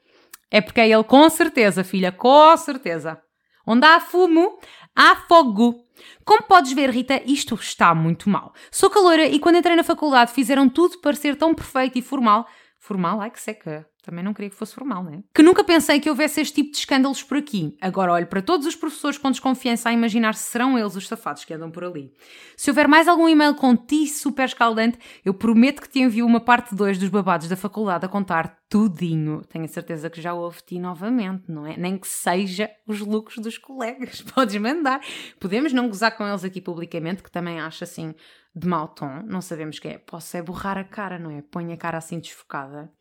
é 0.49 0.61
porque 0.61 0.81
é 0.81 0.89
ele 0.89 1.03
com 1.03 1.29
certeza, 1.29 1.83
filha, 1.83 2.11
com 2.11 2.57
certeza. 2.57 3.21
Onde 3.67 3.85
há 3.85 3.99
fumo, 3.99 4.57
há 4.95 5.15
fogo. 5.27 5.84
Como 6.23 6.43
podes 6.43 6.73
ver, 6.73 6.89
Rita, 6.89 7.21
isto 7.25 7.55
está 7.55 7.93
muito 7.93 8.29
mal. 8.29 8.53
Sou 8.71 8.89
caloira 8.89 9.25
e 9.25 9.39
quando 9.39 9.57
entrei 9.57 9.75
na 9.75 9.83
faculdade 9.83 10.33
fizeram 10.33 10.69
tudo 10.69 10.99
para 10.99 11.15
ser 11.15 11.35
tão 11.35 11.53
perfeito 11.53 11.97
e 11.97 12.01
formal. 12.01 12.47
Formal? 12.79 13.21
Ai 13.21 13.31
que 13.31 13.41
seca. 13.41 13.87
Também 14.05 14.23
não 14.23 14.35
queria 14.35 14.51
que 14.51 14.55
fosse 14.55 14.75
formal, 14.75 15.03
né? 15.03 15.23
Que 15.33 15.41
nunca 15.41 15.63
pensei 15.63 15.99
que 15.99 16.07
houvesse 16.07 16.39
este 16.39 16.53
tipo 16.53 16.71
de 16.71 16.77
escândalos 16.77 17.23
por 17.23 17.37
aqui. 17.37 17.75
Agora 17.81 18.13
olho 18.13 18.27
para 18.27 18.39
todos 18.39 18.67
os 18.67 18.75
professores 18.75 19.17
com 19.17 19.31
desconfiança 19.31 19.89
a 19.89 19.93
imaginar 19.93 20.35
se 20.35 20.51
serão 20.51 20.77
eles 20.77 20.95
os 20.95 21.07
safados 21.07 21.43
que 21.43 21.51
andam 21.51 21.71
por 21.71 21.83
ali. 21.83 22.13
Se 22.55 22.69
houver 22.69 22.87
mais 22.87 23.07
algum 23.07 23.27
e-mail 23.27 23.55
com 23.55 23.75
ti 23.75 24.05
super 24.05 24.45
escaldante, 24.45 24.99
eu 25.25 25.33
prometo 25.33 25.81
que 25.81 25.89
te 25.89 25.99
envio 25.99 26.23
uma 26.23 26.39
parte 26.39 26.75
2 26.75 26.99
dos 26.99 27.09
babados 27.09 27.47
da 27.47 27.55
faculdade 27.55 28.05
a 28.05 28.07
contar 28.07 28.59
tudinho. 28.69 29.41
Tenho 29.45 29.65
a 29.65 29.69
certeza 29.69 30.07
que 30.07 30.21
já 30.21 30.35
houve 30.35 30.61
ti 30.61 30.77
novamente, 30.77 31.51
não 31.51 31.65
é? 31.65 31.75
Nem 31.75 31.97
que 31.97 32.07
seja 32.07 32.69
os 32.85 32.99
lucros 32.99 33.39
dos 33.39 33.57
colegas. 33.57 34.21
Podes 34.35 34.55
mandar. 34.57 35.01
Podemos 35.39 35.73
não 35.73 35.87
gozar 35.87 36.15
com 36.15 36.27
eles 36.27 36.43
aqui 36.43 36.61
publicamente, 36.61 37.23
que 37.23 37.31
também 37.31 37.59
acho 37.59 37.83
assim 37.83 38.13
de 38.55 38.67
mau 38.67 38.87
tom. 38.87 39.23
Não 39.25 39.41
sabemos 39.41 39.79
que 39.79 39.87
é. 39.87 39.97
Posso 39.97 40.37
é 40.37 40.43
borrar 40.43 40.77
a 40.77 40.83
cara, 40.83 41.17
não 41.17 41.31
é? 41.31 41.41
Põe 41.41 41.73
a 41.73 41.77
cara 41.77 41.97
assim 41.97 42.19
desfocada 42.19 42.93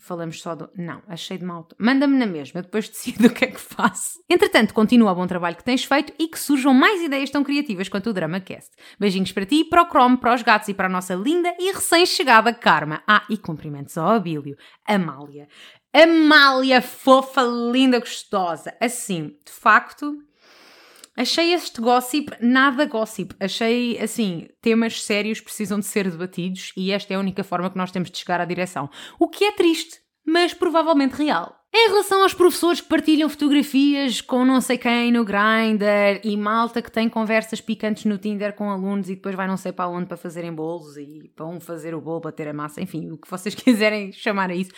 falamos 0.00 0.40
só 0.40 0.54
do. 0.54 0.68
Não, 0.76 1.02
achei 1.06 1.38
de 1.38 1.44
mal. 1.44 1.68
Manda-me 1.78 2.16
na 2.16 2.26
mesma, 2.26 2.62
depois 2.62 2.88
decido 2.88 3.28
o 3.28 3.30
que 3.32 3.44
é 3.44 3.48
que 3.48 3.60
faço. 3.60 4.18
Entretanto, 4.28 4.74
continua 4.74 5.12
o 5.12 5.14
bom 5.14 5.26
trabalho 5.26 5.56
que 5.56 5.64
tens 5.64 5.84
feito 5.84 6.12
e 6.18 6.26
que 6.26 6.38
surjam 6.38 6.74
mais 6.74 7.00
ideias 7.02 7.30
tão 7.30 7.44
criativas 7.44 7.88
quanto 7.88 8.10
o 8.10 8.12
DramaCast. 8.12 8.70
Beijinhos 8.98 9.30
para 9.30 9.46
ti, 9.46 9.64
para 9.64 9.82
o 9.82 9.88
Chrome, 9.88 10.16
para 10.16 10.34
os 10.34 10.42
gatos 10.42 10.68
e 10.68 10.74
para 10.74 10.86
a 10.86 10.90
nossa 10.90 11.14
linda 11.14 11.54
e 11.58 11.72
recém-chegada 11.72 12.52
Karma. 12.52 13.02
Ah, 13.06 13.24
e 13.28 13.36
cumprimentos 13.36 13.96
ao 13.96 14.08
Abílio, 14.08 14.56
Amália. 14.86 15.46
Amália, 15.92 16.80
fofa, 16.80 17.42
linda, 17.42 17.98
gostosa. 17.98 18.74
Assim, 18.80 19.36
de 19.44 19.52
facto, 19.52 20.16
Achei 21.16 21.52
este 21.52 21.80
gossip 21.80 22.32
nada 22.40 22.84
gossip. 22.86 23.34
Achei, 23.40 23.98
assim, 23.98 24.48
temas 24.62 25.02
sérios 25.02 25.40
precisam 25.40 25.78
de 25.78 25.86
ser 25.86 26.10
debatidos 26.10 26.72
e 26.76 26.92
esta 26.92 27.12
é 27.12 27.16
a 27.16 27.20
única 27.20 27.44
forma 27.44 27.70
que 27.70 27.76
nós 27.76 27.90
temos 27.90 28.10
de 28.10 28.18
chegar 28.18 28.40
à 28.40 28.44
direção. 28.44 28.88
O 29.18 29.28
que 29.28 29.44
é 29.44 29.52
triste, 29.52 30.00
mas 30.24 30.54
provavelmente 30.54 31.14
real. 31.14 31.60
Em 31.72 31.88
relação 31.88 32.22
aos 32.22 32.34
professores 32.34 32.80
que 32.80 32.88
partilham 32.88 33.28
fotografias 33.28 34.20
com 34.20 34.44
não 34.44 34.60
sei 34.60 34.76
quem 34.76 35.12
no 35.12 35.24
Grindr 35.24 36.20
e 36.24 36.36
malta 36.36 36.82
que 36.82 36.90
tem 36.90 37.08
conversas 37.08 37.60
picantes 37.60 38.06
no 38.06 38.18
Tinder 38.18 38.54
com 38.54 38.70
alunos 38.70 39.08
e 39.08 39.14
depois 39.14 39.36
vai 39.36 39.46
não 39.46 39.56
sei 39.56 39.70
para 39.70 39.88
onde 39.88 40.06
para 40.06 40.16
fazerem 40.16 40.52
bolos 40.52 40.96
e 40.96 41.30
para 41.36 41.46
um 41.46 41.60
fazer 41.60 41.94
o 41.94 42.00
bolo, 42.00 42.22
bater 42.22 42.48
a 42.48 42.52
massa, 42.52 42.80
enfim, 42.80 43.12
o 43.12 43.18
que 43.18 43.30
vocês 43.30 43.54
quiserem 43.54 44.10
chamar 44.10 44.50
a 44.50 44.54
isso. 44.54 44.72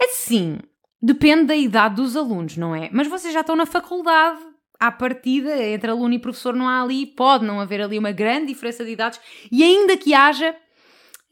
Assim, 0.00 0.58
depende 1.00 1.46
da 1.46 1.56
idade 1.56 1.96
dos 1.96 2.16
alunos, 2.16 2.56
não 2.56 2.72
é? 2.72 2.88
Mas 2.92 3.08
vocês 3.08 3.34
já 3.34 3.40
estão 3.40 3.56
na 3.56 3.66
faculdade, 3.66 4.40
à 4.82 4.90
partida, 4.90 5.56
entre 5.64 5.92
aluno 5.92 6.12
e 6.12 6.18
professor 6.18 6.54
não 6.54 6.68
há 6.68 6.82
ali, 6.82 7.06
pode 7.06 7.44
não 7.44 7.60
haver 7.60 7.80
ali 7.80 7.96
uma 7.96 8.10
grande 8.10 8.46
diferença 8.46 8.84
de 8.84 8.90
idades, 8.90 9.20
e 9.50 9.62
ainda 9.62 9.96
que 9.96 10.12
haja, 10.12 10.56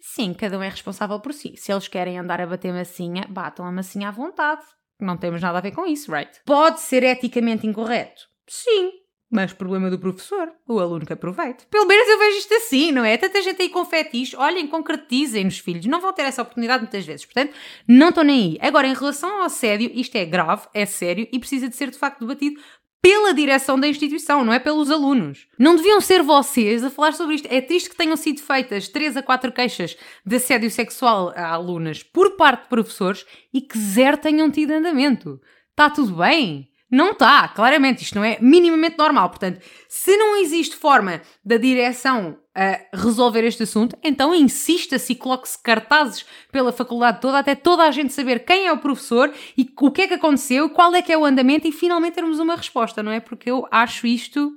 sim, 0.00 0.32
cada 0.32 0.56
um 0.56 0.62
é 0.62 0.68
responsável 0.68 1.18
por 1.18 1.32
si. 1.32 1.54
Se 1.56 1.72
eles 1.72 1.88
querem 1.88 2.16
andar 2.16 2.40
a 2.40 2.46
bater 2.46 2.72
massinha, 2.72 3.26
batam 3.28 3.66
a 3.66 3.72
massinha 3.72 4.08
à 4.08 4.12
vontade. 4.12 4.62
não 5.00 5.16
temos 5.16 5.40
nada 5.40 5.58
a 5.58 5.62
ver 5.62 5.72
com 5.72 5.84
isso, 5.84 6.12
right? 6.12 6.30
Pode 6.44 6.78
ser 6.80 7.02
eticamente 7.02 7.66
incorreto? 7.66 8.22
Sim. 8.46 8.92
Mas 9.30 9.52
problema 9.52 9.88
do 9.88 9.98
professor, 9.98 10.52
o 10.66 10.80
aluno 10.80 11.06
que 11.06 11.12
aproveita. 11.12 11.64
Pelo 11.70 11.86
menos 11.86 12.08
eu 12.08 12.18
vejo 12.18 12.38
isto 12.38 12.52
assim, 12.54 12.90
não 12.90 13.04
é? 13.04 13.16
Tanta 13.16 13.40
gente 13.40 13.62
aí 13.62 13.68
com 13.68 13.84
fetiche, 13.84 14.34
olhem, 14.36 14.66
concretizem 14.66 15.44
nos 15.44 15.58
filhos, 15.58 15.86
não 15.86 16.00
vão 16.00 16.12
ter 16.12 16.22
essa 16.22 16.42
oportunidade 16.42 16.82
muitas 16.82 17.06
vezes, 17.06 17.24
portanto, 17.24 17.54
não 17.86 18.08
estou 18.08 18.24
nem 18.24 18.58
aí. 18.58 18.58
Agora, 18.60 18.88
em 18.88 18.94
relação 18.94 19.38
ao 19.38 19.42
assédio, 19.44 19.90
isto 19.94 20.16
é 20.16 20.24
grave, 20.24 20.66
é 20.74 20.84
sério 20.84 21.28
e 21.32 21.38
precisa 21.38 21.68
de 21.68 21.76
ser 21.76 21.90
de 21.90 21.98
facto 21.98 22.20
debatido 22.20 22.60
pela 23.02 23.32
direção 23.32 23.78
da 23.80 23.88
instituição, 23.88 24.44
não 24.44 24.52
é 24.52 24.58
pelos 24.58 24.90
alunos. 24.90 25.46
Não 25.58 25.74
deviam 25.74 26.00
ser 26.00 26.22
vocês 26.22 26.84
a 26.84 26.90
falar 26.90 27.12
sobre 27.12 27.36
isto. 27.36 27.48
É 27.50 27.60
triste 27.60 27.88
que 27.88 27.96
tenham 27.96 28.16
sido 28.16 28.40
feitas 28.42 28.88
3 28.88 29.16
a 29.16 29.22
4 29.22 29.52
queixas 29.52 29.96
de 30.24 30.36
assédio 30.36 30.70
sexual 30.70 31.32
a 31.34 31.48
alunas 31.48 32.02
por 32.02 32.36
parte 32.36 32.64
de 32.64 32.68
professores 32.68 33.24
e 33.52 33.60
que 33.60 33.78
zero 33.78 34.18
tenham 34.18 34.50
tido 34.50 34.72
andamento. 34.72 35.40
Está 35.70 35.88
tudo 35.88 36.16
bem? 36.16 36.68
Não 36.90 37.12
está, 37.12 37.46
claramente, 37.48 38.02
isto 38.02 38.16
não 38.16 38.24
é 38.24 38.36
minimamente 38.40 38.98
normal. 38.98 39.30
Portanto, 39.30 39.64
se 39.88 40.16
não 40.16 40.36
existe 40.36 40.76
forma 40.76 41.22
da 41.44 41.56
direção 41.56 42.36
a 42.60 42.78
resolver 42.94 43.42
este 43.42 43.62
assunto, 43.62 43.96
então 44.04 44.34
insista-se 44.34 45.14
e 45.14 45.16
coloque-se 45.16 45.58
cartazes 45.62 46.26
pela 46.52 46.70
faculdade 46.70 47.18
toda, 47.18 47.38
até 47.38 47.54
toda 47.54 47.84
a 47.84 47.90
gente 47.90 48.12
saber 48.12 48.44
quem 48.44 48.66
é 48.66 48.72
o 48.72 48.76
professor 48.76 49.32
e 49.56 49.66
o 49.80 49.90
que 49.90 50.02
é 50.02 50.08
que 50.08 50.14
aconteceu, 50.14 50.68
qual 50.68 50.94
é 50.94 51.00
que 51.00 51.10
é 51.10 51.16
o 51.16 51.24
andamento 51.24 51.66
e 51.66 51.72
finalmente 51.72 52.16
termos 52.16 52.38
uma 52.38 52.54
resposta, 52.54 53.02
não 53.02 53.10
é? 53.10 53.18
Porque 53.18 53.50
eu 53.50 53.66
acho 53.70 54.06
isto 54.06 54.54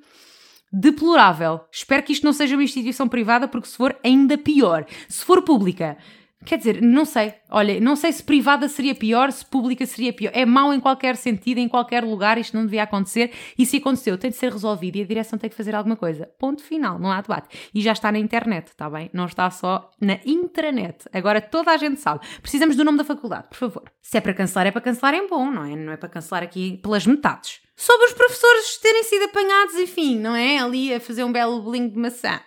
deplorável. 0.69 1.61
Espero 1.71 2.03
que 2.03 2.11
isto 2.11 2.25
não 2.25 2.33
seja 2.33 2.57
uma 2.57 2.63
instituição 2.63 3.07
privada, 3.07 3.47
porque 3.47 3.69
se 3.69 3.77
for, 3.77 3.95
ainda 4.03 4.37
pior. 4.37 4.85
Se 5.07 5.23
for 5.23 5.41
pública, 5.41 5.97
Quer 6.45 6.57
dizer, 6.57 6.81
não 6.81 7.05
sei. 7.05 7.33
Olha, 7.49 7.79
não 7.79 7.95
sei 7.95 8.11
se 8.11 8.23
privada 8.23 8.67
seria 8.67 8.93
pior, 8.93 9.31
se 9.31 9.45
pública 9.45 9.85
seria 9.85 10.11
pior. 10.11 10.31
É 10.33 10.45
mau 10.45 10.73
em 10.73 10.79
qualquer 10.79 11.15
sentido, 11.15 11.59
em 11.59 11.67
qualquer 11.67 12.03
lugar, 12.03 12.37
isto 12.37 12.55
não 12.55 12.65
devia 12.65 12.83
acontecer. 12.83 13.31
E 13.57 13.65
se 13.65 13.77
aconteceu, 13.77 14.17
tem 14.17 14.29
de 14.29 14.37
ser 14.37 14.51
resolvido 14.51 14.97
e 14.97 15.01
a 15.01 15.05
direção 15.05 15.39
tem 15.39 15.49
que 15.49 15.55
fazer 15.55 15.75
alguma 15.75 15.95
coisa. 15.95 16.29
Ponto 16.37 16.63
final, 16.63 16.99
não 16.99 17.11
há 17.11 17.21
debate. 17.21 17.69
E 17.73 17.81
já 17.81 17.91
está 17.91 18.11
na 18.11 18.19
internet, 18.19 18.67
está 18.67 18.89
bem? 18.89 19.09
Não 19.13 19.25
está 19.25 19.49
só 19.49 19.89
na 20.01 20.19
intranet. 20.25 21.05
Agora 21.13 21.41
toda 21.41 21.71
a 21.71 21.77
gente 21.77 21.99
sabe. 21.99 22.25
Precisamos 22.41 22.75
do 22.75 22.83
nome 22.83 22.97
da 22.97 23.03
faculdade, 23.03 23.47
por 23.49 23.57
favor. 23.57 23.91
Se 24.01 24.17
é 24.17 24.21
para 24.21 24.33
cancelar, 24.33 24.67
é 24.67 24.71
para 24.71 24.81
cancelar 24.81 25.13
em 25.13 25.27
bom, 25.27 25.49
não 25.51 25.63
é? 25.63 25.75
Não 25.75 25.93
é 25.93 25.97
para 25.97 26.09
cancelar 26.09 26.43
aqui 26.43 26.79
pelas 26.81 27.05
metades. 27.05 27.61
Sobre 27.75 28.05
os 28.05 28.13
professores 28.13 28.77
terem 28.77 29.03
sido 29.03 29.25
apanhados, 29.25 29.75
enfim, 29.75 30.19
não 30.19 30.35
é? 30.35 30.59
Ali 30.59 30.93
a 30.93 30.99
fazer 30.99 31.23
um 31.23 31.31
belo 31.31 31.61
bolinho 31.61 31.89
de 31.89 31.97
maçã 31.97 32.39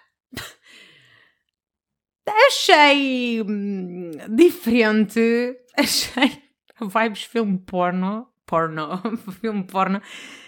achei 2.26 3.42
hum, 3.42 4.11
diferente, 4.28 5.56
achei 5.76 6.42
vibes 6.80 7.25
filme 7.25 7.59
porno, 7.59 8.28
porno, 8.45 9.00
filme 9.40 9.64
porno, 9.64 10.00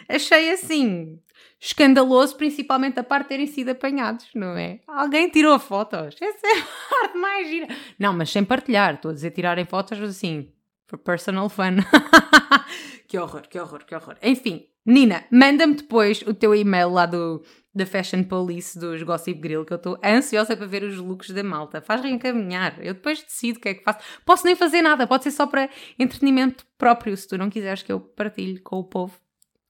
achei 0.08 0.50
assim 0.50 1.20
escandaloso, 1.60 2.36
principalmente 2.36 3.00
a 3.00 3.02
parte 3.02 3.24
de 3.24 3.28
terem 3.30 3.46
sido 3.46 3.70
apanhados, 3.70 4.28
não 4.34 4.56
é? 4.56 4.80
Alguém 4.86 5.28
tirou 5.28 5.58
fotos, 5.58 6.16
essa 6.20 6.46
é 6.46 6.58
a 6.60 6.64
parte 6.90 7.18
mais 7.18 7.48
gira. 7.48 7.66
Não, 7.98 8.12
mas 8.12 8.30
sem 8.30 8.44
partilhar, 8.44 8.94
estou 8.94 9.10
a 9.10 9.14
dizer 9.14 9.32
tirarem 9.32 9.64
fotos 9.64 10.00
assim, 10.00 10.52
for 10.86 10.98
personal 10.98 11.48
fun. 11.48 11.76
que 13.08 13.18
horror, 13.18 13.42
que 13.48 13.58
horror, 13.58 13.84
que 13.84 13.94
horror. 13.94 14.16
Enfim, 14.22 14.66
Nina, 14.86 15.24
manda-me 15.30 15.74
depois 15.74 16.22
o 16.22 16.32
teu 16.32 16.54
e-mail 16.54 16.90
lá 16.90 17.04
do 17.04 17.42
da 17.78 17.86
Fashion 17.86 18.22
Police 18.24 18.78
dos 18.78 19.02
Gossip 19.02 19.40
Grill, 19.40 19.64
que 19.64 19.72
eu 19.72 19.76
estou 19.76 19.98
ansiosa 20.04 20.56
para 20.56 20.66
ver 20.66 20.82
os 20.82 20.98
looks 20.98 21.30
da 21.30 21.42
malta. 21.42 21.80
Faz 21.80 22.02
reencaminhar. 22.02 22.76
Eu 22.80 22.94
depois 22.94 23.22
decido 23.22 23.58
o 23.58 23.62
que 23.62 23.68
é 23.68 23.74
que 23.74 23.82
faço. 23.82 24.00
Posso 24.26 24.44
nem 24.44 24.54
fazer 24.54 24.82
nada, 24.82 25.06
pode 25.06 25.24
ser 25.24 25.30
só 25.30 25.46
para 25.46 25.70
entretenimento 25.98 26.66
próprio, 26.76 27.16
se 27.16 27.26
tu 27.26 27.38
não 27.38 27.48
quiseres 27.48 27.82
que 27.82 27.90
eu 27.90 28.00
partilhe 28.00 28.58
com 28.58 28.76
o 28.76 28.84
povo. 28.84 29.14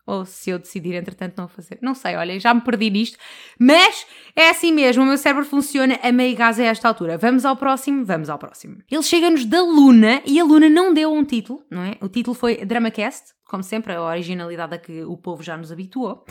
Ou 0.07 0.25
se 0.25 0.49
eu 0.49 0.59
decidir, 0.59 0.95
entretanto, 0.95 1.35
não 1.37 1.47
fazer. 1.47 1.79
Não 1.83 1.95
sei, 1.95 2.17
olha, 2.17 2.41
já 2.41 2.55
me 2.55 2.63
perdi 2.63 2.89
nisto. 2.89 3.19
Mas 3.61 4.07
é 4.35 4.49
assim 4.49 4.73
mesmo, 4.73 5.03
o 5.03 5.07
meu 5.07 5.19
cérebro 5.19 5.45
funciona 5.45 5.99
a 6.03 6.11
meio 6.11 6.35
gás 6.35 6.59
a 6.59 6.65
esta 6.65 6.89
altura. 6.89 7.19
Vamos 7.19 7.45
ao 7.45 7.55
próximo? 7.55 8.07
Vamos 8.07 8.31
ao 8.31 8.39
próximo. 8.39 8.79
Ele 8.91 9.03
chega-nos 9.03 9.45
da 9.45 9.61
Luna 9.61 10.23
e 10.25 10.41
a 10.41 10.45
Luna 10.45 10.71
não 10.71 10.95
deu 10.95 11.13
um 11.13 11.25
título, 11.25 11.63
não 11.71 11.83
é? 11.83 11.99
O 12.01 12.09
título 12.09 12.35
foi 12.35 12.65
DramaCast, 12.65 13.35
como 13.45 13.63
sempre, 13.63 13.93
a 13.93 14.03
originalidade 14.03 14.75
a 14.77 14.79
que 14.79 15.03
o 15.03 15.15
povo 15.15 15.43
já 15.43 15.59
nos 15.59 15.71
habituou. 15.71 16.25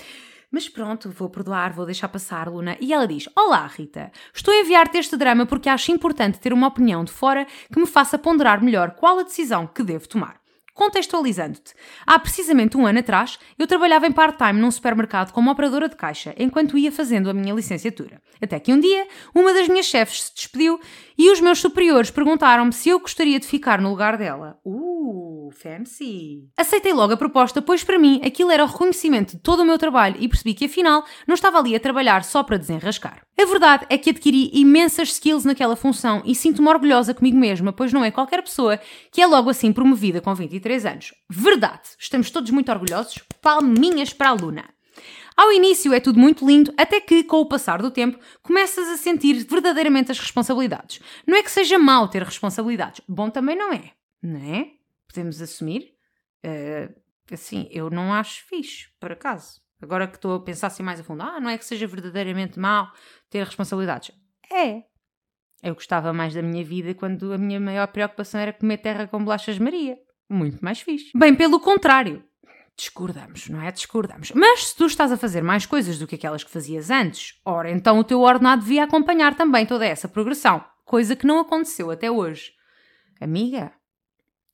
Mas 0.49 0.69
pronto, 0.69 1.09
vou 1.09 1.29
perdoar, 1.29 1.73
vou 1.73 1.85
deixar 1.85 2.07
passar, 2.07 2.47
Luna. 2.47 2.77
E 2.79 2.93
ela 2.93 3.05
diz: 3.05 3.27
Olá, 3.35 3.67
Rita. 3.67 4.11
Estou 4.33 4.53
a 4.53 4.57
enviar-te 4.57 4.97
este 4.97 5.17
drama 5.17 5.45
porque 5.45 5.67
acho 5.67 5.91
importante 5.91 6.39
ter 6.39 6.53
uma 6.53 6.67
opinião 6.67 7.03
de 7.03 7.11
fora 7.11 7.45
que 7.71 7.79
me 7.79 7.85
faça 7.85 8.17
ponderar 8.17 8.63
melhor 8.63 8.91
qual 8.91 9.19
a 9.19 9.23
decisão 9.23 9.67
que 9.67 9.83
devo 9.83 10.07
tomar. 10.07 10.39
Contextualizando-te, 10.73 11.73
há 12.05 12.19
precisamente 12.19 12.77
um 12.77 12.85
ano 12.85 12.99
atrás, 12.99 13.39
eu 13.57 13.65
trabalhava 13.65 14.05
em 14.05 14.11
part-time 14.11 14.61
num 14.61 14.69
supermercado 14.69 15.31
como 15.31 15.49
operadora 15.49 15.89
de 15.89 15.95
caixa 15.95 16.35
enquanto 16.37 16.77
ia 16.77 16.91
fazendo 16.91 17.31
a 17.31 17.33
minha 17.33 17.51
licenciatura. 17.51 18.21
Até 18.39 18.59
que 18.59 18.71
um 18.71 18.79
dia, 18.79 19.07
uma 19.33 19.51
das 19.53 19.67
minhas 19.67 19.87
chefes 19.87 20.25
se 20.25 20.35
despediu 20.35 20.79
e 21.17 21.31
os 21.31 21.41
meus 21.41 21.59
superiores 21.59 22.11
perguntaram-me 22.11 22.71
se 22.71 22.89
eu 22.89 22.99
gostaria 22.99 23.39
de 23.39 23.47
ficar 23.47 23.81
no 23.81 23.89
lugar 23.89 24.17
dela. 24.17 24.59
Uh, 24.63 25.49
fancy! 25.51 26.49
Aceitei 26.55 26.93
logo 26.93 27.13
a 27.13 27.17
proposta, 27.17 27.61
pois 27.61 27.83
para 27.83 27.97
mim 27.97 28.21
aquilo 28.23 28.51
era 28.51 28.63
o 28.63 28.67
reconhecimento 28.67 29.35
de 29.35 29.41
todo 29.41 29.61
o 29.61 29.65
meu 29.65 29.77
trabalho 29.77 30.17
e 30.19 30.27
percebi 30.27 30.53
que 30.53 30.65
afinal 30.65 31.03
não 31.25 31.33
estava 31.35 31.57
ali 31.57 31.75
a 31.75 31.79
trabalhar 31.79 32.23
só 32.23 32.43
para 32.43 32.57
desenrascar. 32.57 33.21
A 33.39 33.45
verdade 33.45 33.85
é 33.89 33.97
que 33.97 34.11
adquiri 34.11 34.51
imensas 34.53 35.09
skills 35.09 35.45
naquela 35.45 35.75
função 35.75 36.21
e 36.25 36.35
sinto-me 36.35 36.69
orgulhosa 36.69 37.13
comigo 37.13 37.37
mesma, 37.37 37.73
pois 37.73 37.91
não 37.91 38.03
é 38.03 38.11
qualquer 38.11 38.43
pessoa 38.43 38.79
que 39.11 39.21
é 39.21 39.25
logo 39.25 39.49
assim 39.49 39.73
promovida 39.73 40.21
com 40.21 40.33
23 40.35 40.85
anos. 40.85 41.13
Verdade! 41.29 41.81
Estamos 41.99 42.29
todos 42.29 42.51
muito 42.51 42.71
orgulhosos. 42.71 43.23
Palminhas 43.41 44.13
para 44.13 44.29
a 44.29 44.33
Luna. 44.33 44.76
Ao 45.37 45.51
início 45.51 45.93
é 45.93 45.99
tudo 45.99 46.19
muito 46.19 46.45
lindo, 46.45 46.73
até 46.75 46.99
que, 46.99 47.23
com 47.23 47.37
o 47.37 47.45
passar 47.45 47.79
do 47.79 47.91
tempo, 47.91 48.19
começas 48.41 48.87
a 48.87 48.97
sentir 48.97 49.35
verdadeiramente 49.45 50.11
as 50.11 50.17
responsabilidades. 50.17 50.99
Não 51.27 51.37
é 51.37 51.43
que 51.43 51.51
seja 51.51 51.77
mau 51.77 52.07
ter 52.07 52.23
responsabilidades, 52.23 53.01
bom 53.07 53.29
também 53.29 53.55
não 53.55 53.71
é, 53.71 53.91
não 54.21 54.39
é? 54.39 54.71
Podemos 55.07 55.39
assumir. 55.39 55.93
Uh, 56.43 56.91
assim, 57.31 57.67
eu 57.71 57.91
não 57.91 58.11
acho 58.11 58.45
fixe, 58.47 58.87
por 58.99 59.11
acaso. 59.11 59.61
Agora 59.79 60.07
que 60.07 60.15
estou 60.15 60.35
a 60.35 60.43
pensar 60.43 60.67
assim 60.67 60.81
mais 60.81 60.99
a 60.99 61.03
fundo, 61.03 61.21
ah, 61.21 61.39
não 61.39 61.51
é 61.51 61.57
que 61.57 61.65
seja 61.65 61.85
verdadeiramente 61.85 62.57
mau 62.57 62.91
ter 63.29 63.43
responsabilidades. 63.45 64.11
É. 64.51 64.81
Eu 65.61 65.75
gostava 65.75 66.11
mais 66.11 66.33
da 66.33 66.41
minha 66.41 66.63
vida 66.63 66.95
quando 66.95 67.31
a 67.31 67.37
minha 67.37 67.59
maior 67.59 67.87
preocupação 67.87 68.39
era 68.39 68.53
comer 68.53 68.77
terra 68.77 69.07
com 69.07 69.23
bolachas 69.23 69.59
Maria. 69.59 69.97
Muito 70.27 70.63
mais 70.63 70.81
fixe. 70.81 71.11
Bem, 71.15 71.35
pelo 71.35 71.59
contrário, 71.59 72.23
discordamos, 72.77 73.49
não 73.49 73.61
é? 73.61 73.71
Discordamos. 73.71 74.31
Mas 74.33 74.67
se 74.67 74.75
tu 74.75 74.85
estás 74.85 75.11
a 75.11 75.17
fazer 75.17 75.41
mais 75.41 75.65
coisas 75.65 75.97
do 75.97 76.05
que 76.05 76.15
aquelas 76.15 76.43
que 76.43 76.51
fazias 76.51 76.91
antes, 76.91 77.39
ora, 77.43 77.71
então 77.71 77.97
o 77.97 78.03
teu 78.03 78.21
ordenado 78.21 78.61
devia 78.61 78.83
acompanhar 78.83 79.35
também 79.35 79.65
toda 79.65 79.85
essa 79.85 80.07
progressão, 80.07 80.63
coisa 80.85 81.15
que 81.15 81.25
não 81.25 81.39
aconteceu 81.39 81.89
até 81.89 82.09
hoje. 82.11 82.51
Amiga, 83.19 83.73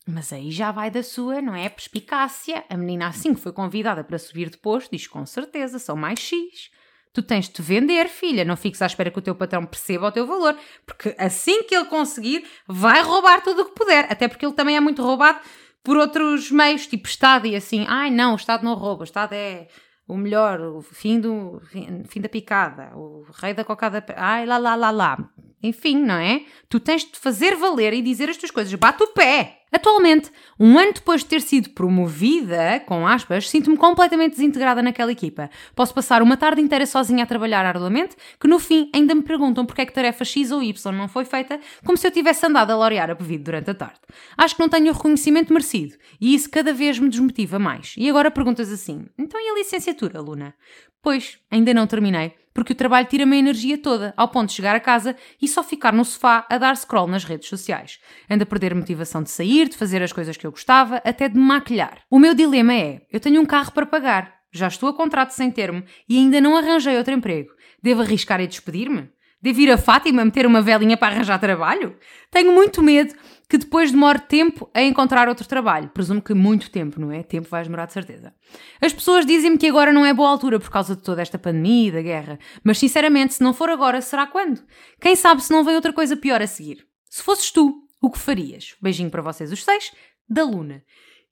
mas 0.06 0.32
aí 0.32 0.50
já 0.50 0.72
vai 0.72 0.90
da 0.90 1.02
sua, 1.02 1.42
não 1.42 1.54
é? 1.54 1.68
Perspicácia. 1.68 2.64
A 2.68 2.76
menina 2.76 3.08
assim 3.08 3.34
que 3.34 3.40
foi 3.40 3.52
convidada 3.52 4.02
para 4.02 4.18
subir 4.18 4.48
de 4.48 4.56
posto 4.56 4.90
diz 4.90 5.06
com 5.06 5.24
certeza, 5.26 5.78
são 5.78 5.94
mais 5.94 6.18
X. 6.18 6.70
Tu 7.12 7.22
tens 7.22 7.46
de 7.46 7.52
te 7.52 7.62
vender, 7.62 8.08
filha. 8.08 8.44
Não 8.44 8.56
fiques 8.56 8.82
à 8.82 8.86
espera 8.86 9.10
que 9.10 9.18
o 9.18 9.22
teu 9.22 9.36
patrão 9.36 9.64
perceba 9.64 10.08
o 10.08 10.12
teu 10.12 10.26
valor. 10.26 10.58
Porque 10.84 11.14
assim 11.16 11.62
que 11.62 11.74
ele 11.74 11.84
conseguir, 11.84 12.44
vai 12.66 13.02
roubar 13.02 13.40
tudo 13.40 13.62
o 13.62 13.64
que 13.66 13.74
puder. 13.74 14.10
Até 14.10 14.26
porque 14.26 14.44
ele 14.44 14.54
também 14.54 14.76
é 14.76 14.80
muito 14.80 15.00
roubado 15.00 15.38
por 15.84 15.98
outros 15.98 16.50
meios, 16.50 16.86
tipo 16.86 17.06
Estado 17.06 17.46
e 17.46 17.54
assim, 17.54 17.84
ai 17.86 18.10
não, 18.10 18.32
o 18.32 18.36
Estado 18.36 18.64
não 18.64 18.74
rouba, 18.74 19.02
o 19.02 19.04
Estado 19.04 19.34
é 19.34 19.68
o 20.08 20.16
melhor, 20.16 20.60
o 20.60 20.82
fim, 20.82 21.20
do, 21.20 21.60
fim, 22.08 22.20
da 22.20 22.28
picada, 22.28 22.90
o 22.96 23.24
rei 23.34 23.54
da 23.54 23.64
cocada, 23.64 24.04
ai 24.16 24.46
lá 24.46 24.58
lá 24.58 24.74
lá 24.74 24.90
lá. 24.90 25.30
Enfim, 25.64 25.96
não 25.96 26.16
é? 26.16 26.42
Tu 26.68 26.78
tens 26.78 27.06
de 27.06 27.18
fazer 27.18 27.56
valer 27.56 27.94
e 27.94 28.02
dizer 28.02 28.28
as 28.28 28.36
tuas 28.36 28.50
coisas, 28.50 28.74
bate 28.74 29.02
o 29.02 29.06
pé! 29.06 29.60
Atualmente, 29.72 30.30
um 30.60 30.78
ano 30.78 30.92
depois 30.92 31.22
de 31.22 31.26
ter 31.26 31.40
sido 31.40 31.70
promovida, 31.70 32.80
com 32.86 33.06
aspas, 33.06 33.48
sinto-me 33.48 33.76
completamente 33.76 34.32
desintegrada 34.32 34.82
naquela 34.82 35.10
equipa. 35.10 35.48
Posso 35.74 35.94
passar 35.94 36.20
uma 36.20 36.36
tarde 36.36 36.60
inteira 36.60 36.84
sozinha 36.84 37.24
a 37.24 37.26
trabalhar 37.26 37.64
arduamente, 37.64 38.14
que 38.38 38.46
no 38.46 38.58
fim 38.58 38.90
ainda 38.94 39.14
me 39.14 39.22
perguntam 39.22 39.64
porque 39.64 39.80
é 39.80 39.86
que 39.86 39.92
tarefa 39.92 40.22
X 40.22 40.52
ou 40.52 40.62
Y 40.62 40.92
não 40.92 41.08
foi 41.08 41.24
feita, 41.24 41.58
como 41.84 41.96
se 41.96 42.06
eu 42.06 42.10
tivesse 42.10 42.44
andado 42.44 42.70
a 42.70 42.76
laurear 42.76 43.10
a 43.10 43.14
bebido 43.14 43.44
durante 43.44 43.70
a 43.70 43.74
tarde. 43.74 43.98
Acho 44.36 44.54
que 44.54 44.60
não 44.60 44.68
tenho 44.68 44.90
o 44.90 44.94
reconhecimento 44.94 45.52
merecido, 45.52 45.96
e 46.20 46.34
isso 46.34 46.50
cada 46.50 46.74
vez 46.74 46.98
me 46.98 47.08
desmotiva 47.08 47.58
mais. 47.58 47.94
E 47.96 48.08
agora 48.08 48.30
perguntas 48.30 48.70
assim, 48.70 49.06
então 49.18 49.40
e 49.40 49.48
a 49.48 49.54
licenciatura, 49.54 50.20
Luna? 50.20 50.54
Pois, 51.02 51.38
ainda 51.50 51.74
não 51.74 51.86
terminei 51.86 52.34
porque 52.54 52.72
o 52.72 52.76
trabalho 52.76 53.08
tira-me 53.08 53.36
a 53.36 53.38
energia 53.40 53.76
toda, 53.76 54.14
ao 54.16 54.28
ponto 54.28 54.48
de 54.48 54.54
chegar 54.54 54.76
a 54.76 54.80
casa 54.80 55.16
e 55.42 55.48
só 55.48 55.62
ficar 55.62 55.92
no 55.92 56.04
sofá 56.04 56.46
a 56.48 56.56
dar 56.56 56.76
scroll 56.76 57.08
nas 57.08 57.24
redes 57.24 57.48
sociais. 57.48 57.98
Ando 58.30 58.44
a 58.44 58.46
perder 58.46 58.72
a 58.72 58.76
motivação 58.76 59.22
de 59.22 59.30
sair, 59.30 59.68
de 59.68 59.76
fazer 59.76 60.00
as 60.02 60.12
coisas 60.12 60.36
que 60.36 60.46
eu 60.46 60.52
gostava, 60.52 61.02
até 61.04 61.28
de 61.28 61.36
maquilhar. 61.36 61.98
O 62.08 62.18
meu 62.18 62.32
dilema 62.32 62.72
é: 62.72 63.02
eu 63.12 63.18
tenho 63.18 63.42
um 63.42 63.46
carro 63.46 63.72
para 63.72 63.84
pagar, 63.84 64.34
já 64.52 64.68
estou 64.68 64.88
a 64.88 64.94
contrato 64.94 65.32
sem 65.32 65.50
termo 65.50 65.82
e 66.08 66.16
ainda 66.16 66.40
não 66.40 66.56
arranjei 66.56 66.96
outro 66.96 67.12
emprego. 67.12 67.50
Devo 67.82 68.02
arriscar 68.02 68.40
e 68.40 68.46
despedir-me? 68.46 69.10
Devo 69.44 69.60
ir 69.60 69.70
a 69.70 69.76
Fátima 69.76 70.24
meter 70.24 70.46
uma 70.46 70.62
velinha 70.62 70.96
para 70.96 71.14
arranjar 71.14 71.38
trabalho? 71.38 71.98
Tenho 72.30 72.50
muito 72.50 72.82
medo 72.82 73.14
que 73.46 73.58
depois 73.58 73.90
demore 73.90 74.20
tempo 74.20 74.70
a 74.72 74.80
encontrar 74.80 75.28
outro 75.28 75.46
trabalho. 75.46 75.90
Presumo 75.90 76.22
que 76.22 76.32
muito 76.32 76.70
tempo, 76.70 76.98
não 76.98 77.12
é? 77.12 77.22
Tempo 77.22 77.50
vais 77.50 77.66
demorar 77.66 77.84
de 77.84 77.92
certeza. 77.92 78.34
As 78.80 78.94
pessoas 78.94 79.26
dizem-me 79.26 79.58
que 79.58 79.66
agora 79.66 79.92
não 79.92 80.06
é 80.06 80.14
boa 80.14 80.30
altura 80.30 80.58
por 80.58 80.70
causa 80.70 80.96
de 80.96 81.02
toda 81.02 81.20
esta 81.20 81.38
pandemia 81.38 81.88
e 81.88 81.92
da 81.92 82.00
guerra. 82.00 82.38
Mas 82.64 82.78
sinceramente, 82.78 83.34
se 83.34 83.42
não 83.42 83.52
for 83.52 83.68
agora, 83.68 84.00
será 84.00 84.26
quando? 84.26 84.64
Quem 84.98 85.14
sabe 85.14 85.44
se 85.44 85.52
não 85.52 85.62
vem 85.62 85.74
outra 85.74 85.92
coisa 85.92 86.16
pior 86.16 86.40
a 86.40 86.46
seguir? 86.46 86.88
Se 87.10 87.22
fosses 87.22 87.50
tu, 87.50 87.86
o 88.00 88.10
que 88.10 88.18
farias? 88.18 88.74
Beijinho 88.80 89.10
para 89.10 89.20
vocês 89.20 89.52
os 89.52 89.62
seis, 89.62 89.92
da 90.26 90.42
Luna. 90.42 90.82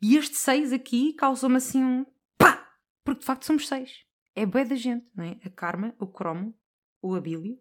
E 0.02 0.18
este 0.18 0.36
seis 0.36 0.70
aqui 0.70 1.14
causou-me 1.14 1.56
assim 1.56 1.82
um 1.82 2.04
pá! 2.36 2.62
Porque 3.06 3.20
de 3.20 3.26
facto 3.26 3.46
somos 3.46 3.66
seis. 3.66 3.90
É 4.36 4.44
bué 4.44 4.66
da 4.66 4.76
gente, 4.76 5.06
não 5.16 5.24
é? 5.24 5.38
A 5.42 5.48
Karma, 5.48 5.94
o 5.98 6.06
Cromo, 6.06 6.54
o 7.00 7.14
Abílio, 7.14 7.56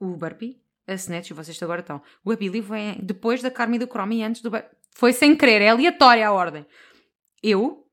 o 0.00 0.16
Burpee, 0.16 0.60
a 0.86 0.94
Snatch, 0.94 1.30
vocês 1.30 1.62
agora 1.62 1.80
estão. 1.80 2.02
O 2.24 2.30
Abílio 2.30 2.62
vem 2.62 2.98
depois 3.02 3.40
da 3.40 3.50
Carmen 3.50 3.76
e 3.76 3.84
do 3.84 3.90
Chrome 3.90 4.18
e 4.18 4.22
antes 4.22 4.42
do. 4.42 4.50
Foi 4.90 5.12
sem 5.12 5.36
querer, 5.36 5.62
é 5.62 5.68
aleatória 5.70 6.26
a 6.26 6.32
ordem. 6.32 6.66
Eu 7.42 7.86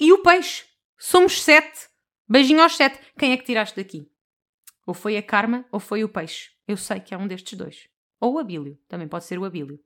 e 0.00 0.12
o 0.12 0.22
peixe. 0.22 0.64
Somos 0.98 1.42
sete. 1.42 1.88
Beijinho 2.28 2.62
aos 2.62 2.76
sete. 2.76 2.98
Quem 3.18 3.32
é 3.32 3.36
que 3.36 3.44
tiraste 3.44 3.76
daqui? 3.76 4.08
Ou 4.86 4.94
foi 4.94 5.16
a 5.16 5.22
Karma 5.22 5.64
ou 5.70 5.78
foi 5.78 6.02
o 6.02 6.08
peixe. 6.08 6.50
Eu 6.66 6.76
sei 6.76 7.00
que 7.00 7.14
é 7.14 7.18
um 7.18 7.26
destes 7.26 7.56
dois. 7.56 7.88
Ou 8.20 8.34
o 8.34 8.38
Abílio. 8.38 8.78
Também 8.88 9.08
pode 9.08 9.24
ser 9.24 9.38
o 9.38 9.44
Abílio. 9.44 9.78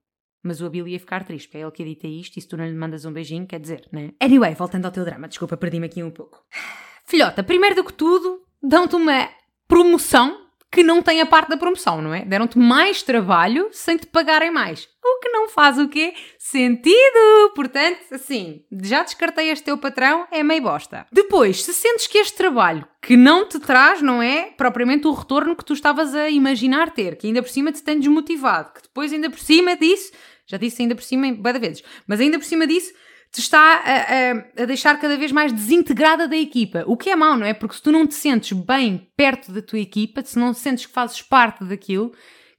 Mas 0.42 0.60
o 0.60 0.66
Abílio 0.66 0.86
ia 0.86 1.00
ficar 1.00 1.25
triste, 1.25 1.48
porque 1.48 1.58
é 1.58 1.62
ele 1.62 1.70
que 1.72 1.82
edita 1.82 2.06
isto 2.06 2.38
e 2.38 2.40
se 2.40 2.46
tu 2.46 2.56
não 2.56 2.64
lhe 2.64 2.75
mandas 2.75 3.04
um 3.04 3.12
beijinho, 3.12 3.46
quer 3.46 3.58
dizer, 3.58 3.88
né? 3.90 4.12
Anyway, 4.20 4.54
voltando 4.54 4.84
ao 4.84 4.92
teu 4.92 5.04
drama. 5.04 5.26
Desculpa, 5.26 5.56
perdi-me 5.56 5.86
aqui 5.86 6.02
um 6.02 6.10
pouco. 6.10 6.44
Filhota, 7.04 7.42
primeiro 7.42 7.75
do 7.75 7.84
que 7.84 7.92
tudo, 7.92 8.46
dão-te 8.62 8.94
uma 8.94 9.28
promoção 9.66 10.46
que 10.76 10.83
não 10.83 11.00
tem 11.00 11.23
a 11.23 11.26
parte 11.26 11.49
da 11.49 11.56
promoção, 11.56 12.02
não 12.02 12.12
é? 12.12 12.23
Deram-te 12.26 12.59
mais 12.59 13.02
trabalho 13.02 13.71
sem 13.73 13.97
te 13.97 14.06
pagarem 14.06 14.50
mais. 14.50 14.87
O 15.02 15.21
que 15.21 15.30
não 15.30 15.49
faz 15.49 15.78
o 15.78 15.88
quê? 15.88 16.12
Sentido! 16.38 17.50
Portanto, 17.54 18.00
assim, 18.12 18.62
já 18.83 19.02
descartei 19.02 19.49
este 19.49 19.64
teu 19.64 19.78
patrão, 19.78 20.26
é 20.30 20.42
meio 20.42 20.61
bosta. 20.61 21.06
Depois, 21.11 21.64
se 21.64 21.73
sentes 21.73 22.06
que 22.06 22.18
este 22.18 22.37
trabalho 22.37 22.87
que 23.00 23.16
não 23.16 23.49
te 23.49 23.59
traz, 23.59 24.02
não 24.02 24.23
é 24.23 24.50
propriamente 24.54 25.06
o 25.06 25.14
retorno 25.14 25.56
que 25.56 25.64
tu 25.64 25.73
estavas 25.73 26.14
a 26.14 26.28
imaginar 26.28 26.90
ter, 26.90 27.16
que 27.16 27.26
ainda 27.26 27.42
por 27.42 27.49
cima 27.49 27.73
te 27.73 27.83
tem 27.83 27.99
desmotivado, 27.99 28.75
que 28.75 28.83
depois 28.83 29.11
ainda 29.14 29.30
por 29.30 29.38
cima 29.38 29.75
disso, 29.76 30.12
já 30.47 30.59
disse 30.59 30.83
ainda 30.83 30.95
por 30.95 31.04
cima 31.04 31.35
várias 31.40 31.62
vezes, 31.62 31.85
mas 32.06 32.21
ainda 32.21 32.38
por 32.38 32.45
cima 32.45 32.66
disso 32.66 32.92
te 33.33 33.40
está 33.40 33.59
a, 33.59 34.61
a, 34.61 34.62
a, 34.62 34.66
deixar 34.66 34.99
cada 34.99 35.16
vez 35.16 35.30
mais 35.30 35.52
desintegrada 35.52 36.26
da 36.26 36.37
equipa. 36.37 36.85
O 36.87 36.97
que 36.97 37.11
é 37.11 37.16
mau, 37.16 37.37
não 37.37 37.47
é? 37.47 37.52
Porque 37.52 37.75
se 37.75 37.83
tu 37.83 37.92
não 37.92 38.06
te 38.06 38.14
sentes 38.14 38.52
bem 38.52 39.11
perto 39.16 39.52
da 39.52 39.61
tua 39.61 39.78
equipa, 39.78 40.23
se 40.23 40.38
não 40.38 40.54
sentes 40.54 40.87
que 40.87 40.92
fazes 40.92 41.21
parte 41.21 41.64
daquilo, 41.64 42.12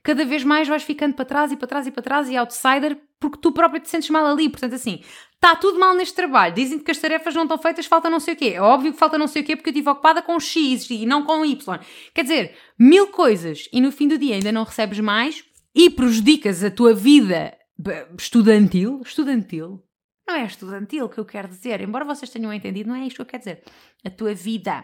cada 0.03 0.23
vez 0.23 0.43
mais 0.43 0.67
vais 0.67 0.83
ficando 0.83 1.15
para 1.15 1.25
trás 1.25 1.51
e 1.51 1.57
para 1.57 1.67
trás 1.67 1.87
e 1.87 1.91
para 1.91 2.03
trás 2.03 2.29
e 2.29 2.37
outsider 2.37 2.97
porque 3.19 3.39
tu 3.41 3.51
próprio 3.51 3.81
te 3.81 3.89
sentes 3.89 4.09
mal 4.09 4.25
ali. 4.25 4.49
Portanto, 4.49 4.75
assim, 4.75 5.01
está 5.33 5.55
tudo 5.55 5.79
mal 5.79 5.95
neste 5.95 6.15
trabalho. 6.15 6.53
Dizem 6.53 6.79
que 6.79 6.91
as 6.91 6.97
tarefas 6.97 7.33
não 7.33 7.43
estão 7.43 7.57
feitas, 7.57 7.85
falta 7.85 8.09
não 8.09 8.19
sei 8.19 8.33
o 8.33 8.37
quê. 8.37 8.53
É 8.55 8.61
óbvio 8.61 8.93
que 8.93 8.99
falta 8.99 9.17
não 9.17 9.27
sei 9.27 9.41
o 9.41 9.45
quê 9.45 9.55
porque 9.55 9.69
eu 9.69 9.73
estive 9.73 9.89
ocupada 9.89 10.21
com 10.21 10.39
X 10.39 10.89
e 10.89 11.05
não 11.05 11.23
com 11.23 11.43
Y. 11.43 11.79
Quer 12.13 12.21
dizer, 12.21 12.55
mil 12.77 13.07
coisas 13.07 13.67
e 13.73 13.81
no 13.81 13.91
fim 13.91 14.07
do 14.07 14.17
dia 14.17 14.35
ainda 14.35 14.51
não 14.51 14.63
recebes 14.63 14.99
mais 14.99 15.43
e 15.73 15.89
prejudicas 15.89 16.63
a 16.63 16.71
tua 16.71 16.93
vida 16.93 17.57
estudantil. 18.17 19.01
Estudantil? 19.03 19.83
Não 20.27 20.35
é 20.35 20.43
estudantil 20.45 21.07
que 21.07 21.17
eu 21.17 21.23
quero 21.23 21.47
dizer, 21.47 21.79
embora 21.79 22.03
vocês 22.03 22.29
tenham 22.29 22.51
entendido, 22.51 22.89
não 22.89 22.97
é 22.97 23.07
isto 23.07 23.15
que 23.15 23.21
eu 23.21 23.25
quero 23.25 23.39
dizer. 23.39 23.63
A 24.03 24.09
tua 24.09 24.33
vida 24.33 24.83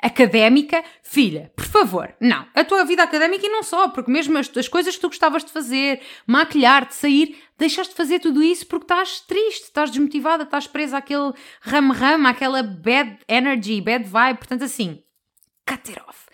académica, 0.00 0.84
filha, 1.02 1.52
por 1.56 1.64
favor, 1.64 2.14
não. 2.20 2.46
A 2.54 2.62
tua 2.62 2.84
vida 2.84 3.02
académica 3.02 3.44
e 3.44 3.48
não 3.48 3.64
só, 3.64 3.88
porque 3.88 4.08
mesmo 4.08 4.38
as, 4.38 4.48
as 4.56 4.68
coisas 4.68 4.94
que 4.94 5.00
tu 5.00 5.08
gostavas 5.08 5.44
de 5.44 5.50
fazer, 5.50 6.00
maquilhar-te, 6.28 6.94
sair, 6.94 7.36
deixaste 7.58 7.92
de 7.92 7.96
fazer 7.96 8.20
tudo 8.20 8.40
isso 8.40 8.68
porque 8.68 8.84
estás 8.84 9.18
triste, 9.22 9.64
estás 9.64 9.90
desmotivada, 9.90 10.44
estás 10.44 10.68
presa 10.68 10.98
àquele 10.98 11.32
ram-ram, 11.60 12.24
àquela 12.28 12.62
bad 12.62 13.18
energy, 13.26 13.80
bad 13.80 14.04
vibe. 14.04 14.38
Portanto, 14.38 14.62
assim, 14.62 15.02
cut 15.68 15.90
it 15.90 16.00
off. 16.08 16.24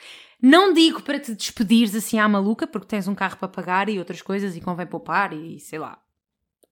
Não 0.43 0.75
digo 0.75 1.01
para 1.01 1.19
te 1.19 1.35
despedires 1.35 1.95
assim 1.95 2.19
à 2.19 2.29
maluca, 2.29 2.67
porque 2.67 2.89
tens 2.89 3.09
um 3.09 3.15
carro 3.15 3.39
para 3.39 3.49
pagar 3.49 3.89
e 3.89 3.99
outras 3.99 4.21
coisas 4.21 4.55
e 4.55 4.61
convém 4.61 4.87
poupar 4.87 5.33
e 5.33 5.59
sei 5.61 5.79
lá, 5.79 5.99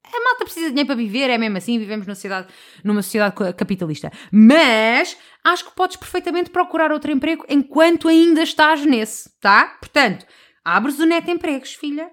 a 0.04 0.24
malta 0.24 0.44
precisa 0.44 0.66
de 0.66 0.70
dinheiro 0.70 0.86
para 0.86 0.96
viver, 0.96 1.30
é 1.30 1.38
mesmo 1.38 1.56
assim, 1.58 1.78
vivemos 1.78 2.06
numa 2.06 2.14
sociedade, 2.14 2.48
numa 2.82 3.02
sociedade 3.02 3.34
capitalista. 3.54 4.10
Mas 4.32 5.16
acho 5.44 5.66
que 5.66 5.74
podes 5.74 5.96
perfeitamente 5.96 6.50
procurar 6.50 6.92
outro 6.92 7.10
emprego 7.10 7.44
enquanto 7.48 8.08
ainda 8.08 8.42
estás 8.42 8.84
nesse, 8.84 9.30
tá? 9.40 9.76
Portanto, 9.80 10.26
abres 10.64 10.98
o 10.98 11.06
Net 11.06 11.30
Empregos, 11.30 11.74
filha, 11.74 12.10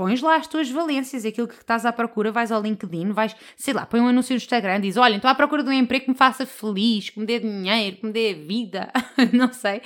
pões 0.00 0.22
lá 0.22 0.36
as 0.36 0.46
tuas 0.46 0.70
valências, 0.70 1.26
aquilo 1.26 1.46
que 1.46 1.54
estás 1.54 1.84
à 1.84 1.92
procura, 1.92 2.32
vais 2.32 2.50
ao 2.50 2.62
LinkedIn, 2.62 3.12
vais, 3.12 3.36
sei 3.56 3.74
lá, 3.74 3.84
põe 3.84 4.00
um 4.00 4.08
anúncio 4.08 4.32
no 4.32 4.38
Instagram, 4.38 4.80
diz: 4.80 4.96
Olha, 4.96 5.16
estou 5.16 5.30
à 5.30 5.34
procura 5.34 5.62
de 5.62 5.68
um 5.68 5.72
emprego 5.74 6.06
que 6.06 6.10
me 6.10 6.16
faça 6.16 6.46
feliz, 6.46 7.10
que 7.10 7.20
me 7.20 7.26
dê 7.26 7.38
dinheiro, 7.38 7.96
que 7.96 8.06
me 8.06 8.12
dê 8.12 8.32
vida, 8.32 8.90
não 9.32 9.52
sei. 9.52 9.82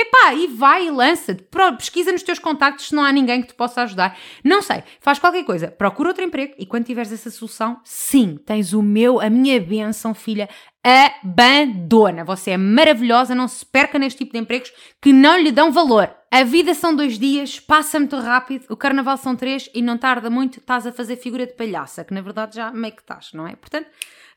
Epá, 0.00 0.32
e 0.32 0.46
vai 0.46 0.86
e 0.86 0.90
lança-te. 0.90 1.44
Pesquisa 1.76 2.10
nos 2.10 2.22
teus 2.22 2.38
contactos 2.38 2.86
se 2.86 2.94
não 2.94 3.04
há 3.04 3.12
ninguém 3.12 3.42
que 3.42 3.48
te 3.48 3.54
possa 3.54 3.82
ajudar. 3.82 4.16
Não 4.42 4.62
sei, 4.62 4.82
faz 4.98 5.18
qualquer 5.18 5.44
coisa, 5.44 5.68
procura 5.68 6.08
outro 6.08 6.24
emprego 6.24 6.54
e 6.58 6.64
quando 6.64 6.86
tiveres 6.86 7.12
essa 7.12 7.30
solução, 7.30 7.78
sim, 7.84 8.38
tens 8.46 8.72
o 8.72 8.80
meu, 8.80 9.20
a 9.20 9.28
minha 9.28 9.60
benção, 9.60 10.14
filha, 10.14 10.48
abandona. 10.82 12.24
Você 12.24 12.52
é 12.52 12.56
maravilhosa, 12.56 13.34
não 13.34 13.46
se 13.48 13.64
perca 13.64 13.98
neste 13.98 14.18
tipo 14.18 14.32
de 14.32 14.38
empregos 14.38 14.72
que 15.00 15.12
não 15.12 15.38
lhe 15.38 15.52
dão 15.52 15.70
valor. 15.70 16.14
A 16.30 16.44
vida 16.44 16.74
são 16.74 16.94
dois 16.94 17.18
dias, 17.18 17.58
passa 17.58 17.98
muito 17.98 18.16
rápido, 18.16 18.64
o 18.68 18.76
carnaval 18.76 19.16
são 19.16 19.34
três 19.34 19.68
e 19.74 19.82
não 19.82 19.98
tarda 19.98 20.30
muito, 20.30 20.60
estás 20.60 20.86
a 20.86 20.92
fazer 20.92 21.16
figura 21.16 21.44
de 21.44 21.54
palhaça, 21.54 22.04
que 22.04 22.14
na 22.14 22.20
verdade 22.20 22.54
já 22.54 22.70
meio 22.70 22.94
que 22.94 23.02
estás, 23.02 23.32
não 23.32 23.48
é? 23.48 23.56
Portanto, 23.56 23.88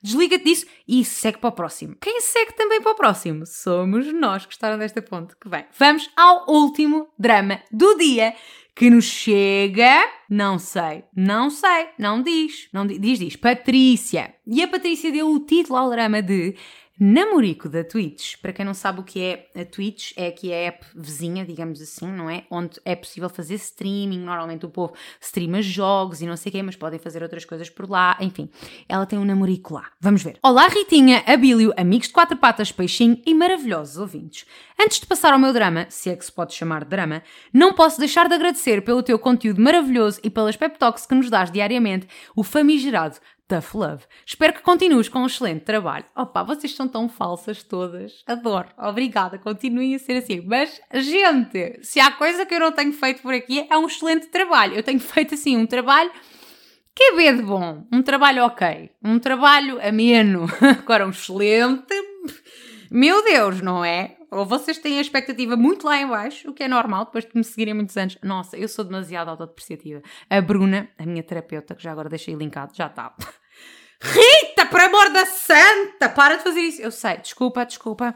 desliga-te 0.02 0.44
disso 0.44 0.66
e 0.88 1.06
segue 1.06 1.38
para 1.38 1.50
o 1.50 1.54
próximo. 1.54 1.96
Quem 2.02 2.20
segue 2.20 2.54
também 2.54 2.82
para 2.82 2.92
o 2.92 2.96
próximo? 2.96 3.46
Somos 3.46 4.12
nós. 4.12 4.46
Gostaram 4.46 4.78
desta 4.78 5.02
ponte? 5.02 5.36
Que 5.40 5.48
bem. 5.48 5.66
Vamos 5.78 6.10
ao 6.18 6.50
último 6.50 7.08
drama 7.18 7.62
do 7.72 7.96
dia 7.96 8.34
que 8.76 8.90
nos 8.90 9.06
chega. 9.06 10.04
Não 10.30 10.58
sei, 10.58 11.04
não 11.16 11.50
sei, 11.50 11.88
não 11.98 12.22
diz. 12.22 12.70
Não 12.74 12.86
diz, 12.88 13.00
diz, 13.00 13.20
diz. 13.20 13.36
Patrícia. 13.36 14.34
E 14.48 14.62
a 14.62 14.68
Patrícia 14.68 15.12
deu 15.12 15.32
o 15.32 15.40
título 15.40 15.78
ao 15.78 15.90
drama 15.90 16.22
de 16.22 16.56
namorico 17.00 17.68
da 17.68 17.84
Twitch. 17.84 18.38
Para 18.42 18.54
quem 18.54 18.66
não 18.66 18.74
sabe 18.74 19.00
o 19.00 19.04
que 19.04 19.22
é 19.22 19.50
a 19.60 19.66
Twitch, 19.66 20.12
é 20.16 20.28
aqui 20.28 20.54
a 20.54 20.56
app 20.56 20.86
vizinha, 20.96 21.46
digamos 21.46 21.82
assim, 21.82 22.08
não 22.08 22.30
é? 22.30 22.46
Onde 22.50 22.80
é 22.86 22.96
possível 22.96 23.30
fazer 23.30 23.56
streaming. 23.56 24.20
Normalmente 24.20 24.66
o 24.66 24.70
povo 24.70 24.94
streama 25.20 25.62
jogos 25.62 26.22
e 26.22 26.26
não 26.26 26.38
sei 26.38 26.50
o 26.50 26.54
quê, 26.54 26.64
mas 26.64 26.76
podem 26.76 27.00
fazer 27.00 27.24
outras 27.24 27.46
coisas 27.46 27.70
por 27.70 27.90
lá. 27.90 28.18
Enfim, 28.20 28.50
ela 28.88 29.06
tem 29.06 29.18
um 29.18 29.26
namorico 29.26 29.74
lá. 29.74 29.90
Vamos 30.00 30.24
ver. 30.24 30.38
Olá, 30.42 30.68
Ritinha, 30.68 31.24
Abílio, 31.26 31.74
amigos 31.78 32.08
de 32.08 32.14
quatro 32.14 32.38
patas, 32.38 32.72
peixinho 32.72 33.22
e 33.26 33.34
maravilhosos 33.34 33.98
ouvintes. 33.98 34.46
Antes 34.80 35.00
de 35.00 35.06
passar 35.06 35.34
ao 35.34 35.40
meu 35.40 35.54
drama, 35.54 35.88
se 35.90 36.10
é 36.10 36.16
que 36.16 36.26
se 36.26 36.32
pode 36.32 36.54
chamar 36.54 36.84
de 36.84 36.90
drama, 36.90 37.24
não 37.54 37.74
posso 37.74 38.00
deixar 38.00 38.28
de 38.28 38.36
agradecer 38.36 38.84
pelo 38.84 39.04
teu 39.04 39.18
conteúdo 39.18 39.62
maravilhoso 39.62 40.20
e 40.24 40.30
pelas 40.30 40.56
pep 40.56 40.78
talks 40.78 41.06
que 41.06 41.16
nos 41.16 41.30
dás 41.30 41.52
diariamente, 41.52 42.08
o 42.36 42.44
famigerado 42.44 43.18
Tough 43.54 43.76
Love. 43.76 44.04
Espero 44.26 44.54
que 44.54 44.62
continues 44.62 45.08
com 45.08 45.20
um 45.20 45.28
excelente 45.28 45.64
trabalho. 45.64 46.06
Opa, 46.16 46.42
vocês 46.42 46.76
são 46.76 46.88
tão 46.88 47.08
falsas 47.08 47.62
todas. 47.62 48.24
Adoro. 48.26 48.68
Obrigada. 48.80 49.38
Continuem 49.38 49.94
a 49.94 50.00
ser 50.00 50.18
assim. 50.18 50.42
Mas, 50.42 50.82
gente, 50.92 51.80
se 51.84 52.00
há 52.00 52.10
coisa 52.12 52.48
que 52.48 52.56
eu 52.56 52.60
não 52.60 52.72
tenho 52.72 52.92
feito 52.92 53.22
por 53.22 53.32
aqui 53.32 53.68
é 53.70 53.78
um 53.78 53.86
excelente 53.86 54.28
trabalho. 54.28 54.74
Eu 54.74 54.82
tenho 54.82 55.00
feito 55.00 55.36
assim 55.36 55.56
um 55.56 55.68
trabalho 55.68 56.12
que 56.96 57.04
é 57.04 57.16
bem 57.16 57.36
de 57.36 57.44
bom. 57.44 57.86
Um 57.92 58.02
trabalho 58.02 58.44
ok. 58.44 58.90
Um 59.04 59.20
trabalho 59.20 59.80
ameno. 59.88 60.48
Agora, 60.82 61.06
um 61.06 61.12
excelente. 61.12 61.94
Meu 62.90 63.24
Deus, 63.24 63.62
não 63.62 63.86
é? 63.86 64.18
Ou 64.32 64.48
vocês 64.48 64.80
têm 64.80 64.98
a 64.98 65.02
expectativa 65.02 65.56
muito 65.56 65.86
lá 65.86 66.00
em 66.00 66.08
baixo, 66.08 66.50
o 66.50 66.54
que 66.54 66.64
é 66.64 66.68
normal, 66.68 67.06
depois 67.06 67.24
de 67.24 67.32
me 67.36 67.44
seguirem 67.44 67.76
muitos 67.76 67.96
anos. 67.98 68.18
Nossa, 68.24 68.58
eu 68.58 68.68
sou 68.68 68.84
demasiado 68.84 69.30
autodepreciativa. 69.30 70.02
A 70.28 70.42
Bruna, 70.42 70.90
a 70.98 71.06
minha 71.06 71.22
terapeuta, 71.22 71.76
que 71.76 71.84
já 71.84 71.92
agora 71.92 72.10
deixei 72.10 72.34
linkado, 72.34 72.76
já 72.76 72.88
está. 72.88 73.16
Rita, 74.04 74.66
por 74.66 74.82
amor 74.82 75.10
da 75.12 75.26
santa, 75.26 76.10
para 76.10 76.36
de 76.36 76.44
fazer 76.44 76.60
isso. 76.60 76.82
Eu 76.82 76.92
sei, 76.92 77.18
desculpa, 77.18 77.66
desculpa. 77.66 78.14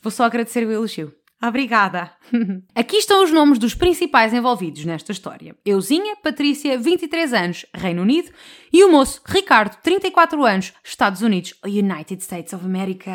Vou 0.00 0.10
só 0.10 0.24
agradecer 0.24 0.66
o 0.66 0.72
elogio. 0.72 1.14
Obrigada. 1.42 2.10
Aqui 2.74 2.96
estão 2.96 3.22
os 3.22 3.30
nomes 3.30 3.58
dos 3.58 3.74
principais 3.74 4.32
envolvidos 4.32 4.86
nesta 4.86 5.12
história. 5.12 5.54
Euzinha, 5.64 6.16
Patrícia, 6.16 6.78
23 6.78 7.34
anos, 7.34 7.66
Reino 7.74 8.00
Unido, 8.00 8.30
e 8.76 8.84
o 8.84 8.92
moço 8.92 9.22
Ricardo, 9.24 9.74
34 9.82 10.44
anos, 10.44 10.74
Estados 10.84 11.22
Unidos, 11.22 11.54
United 11.64 12.22
States 12.22 12.52
of 12.52 12.62
America. 12.62 13.10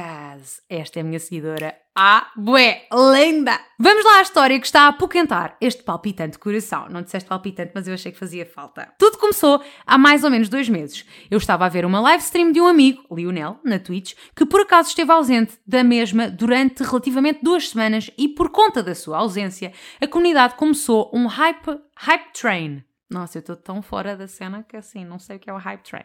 Esta 0.67 0.97
é 0.97 1.01
a 1.01 1.03
minha 1.03 1.19
seguidora 1.19 1.77
Ah, 1.95 2.31
bué, 2.35 2.87
linda! 2.91 3.59
Vamos 3.77 4.03
lá 4.03 4.17
à 4.17 4.21
história 4.23 4.59
que 4.59 4.65
está 4.65 4.85
a 4.85 4.87
apoquentar 4.87 5.55
este 5.61 5.83
palpitante 5.83 6.39
coração. 6.39 6.87
Não 6.89 7.03
disseste 7.03 7.29
palpitante, 7.29 7.73
mas 7.75 7.87
eu 7.87 7.93
achei 7.93 8.11
que 8.11 8.17
fazia 8.17 8.43
falta. 8.43 8.91
Tudo 8.97 9.19
começou 9.19 9.61
há 9.85 9.99
mais 9.99 10.23
ou 10.23 10.31
menos 10.31 10.49
dois 10.49 10.67
meses. 10.67 11.05
Eu 11.29 11.37
estava 11.37 11.63
a 11.63 11.69
ver 11.69 11.85
uma 11.85 11.99
live 11.99 12.23
stream 12.23 12.51
de 12.51 12.59
um 12.59 12.65
amigo, 12.65 13.03
Lionel, 13.15 13.59
na 13.63 13.77
Twitch, 13.77 14.15
que 14.35 14.47
por 14.47 14.61
acaso 14.61 14.89
esteve 14.89 15.11
ausente 15.11 15.59
da 15.67 15.83
mesma 15.83 16.27
durante 16.27 16.81
relativamente 16.81 17.43
duas 17.43 17.69
semanas 17.69 18.09
e 18.17 18.27
por 18.29 18.49
conta 18.49 18.81
da 18.81 18.95
sua 18.95 19.19
ausência, 19.19 19.71
a 20.01 20.07
comunidade 20.07 20.55
começou 20.55 21.11
um 21.13 21.27
hype, 21.27 21.79
hype 21.97 22.33
train 22.33 22.83
nossa, 23.11 23.37
eu 23.37 23.41
estou 23.41 23.57
tão 23.57 23.81
fora 23.81 24.15
da 24.15 24.25
cena 24.25 24.63
que 24.63 24.77
assim, 24.77 25.03
não 25.03 25.19
sei 25.19 25.35
o 25.35 25.39
que 25.39 25.49
é 25.49 25.53
o 25.53 25.57
hype 25.57 25.81
train. 25.83 26.03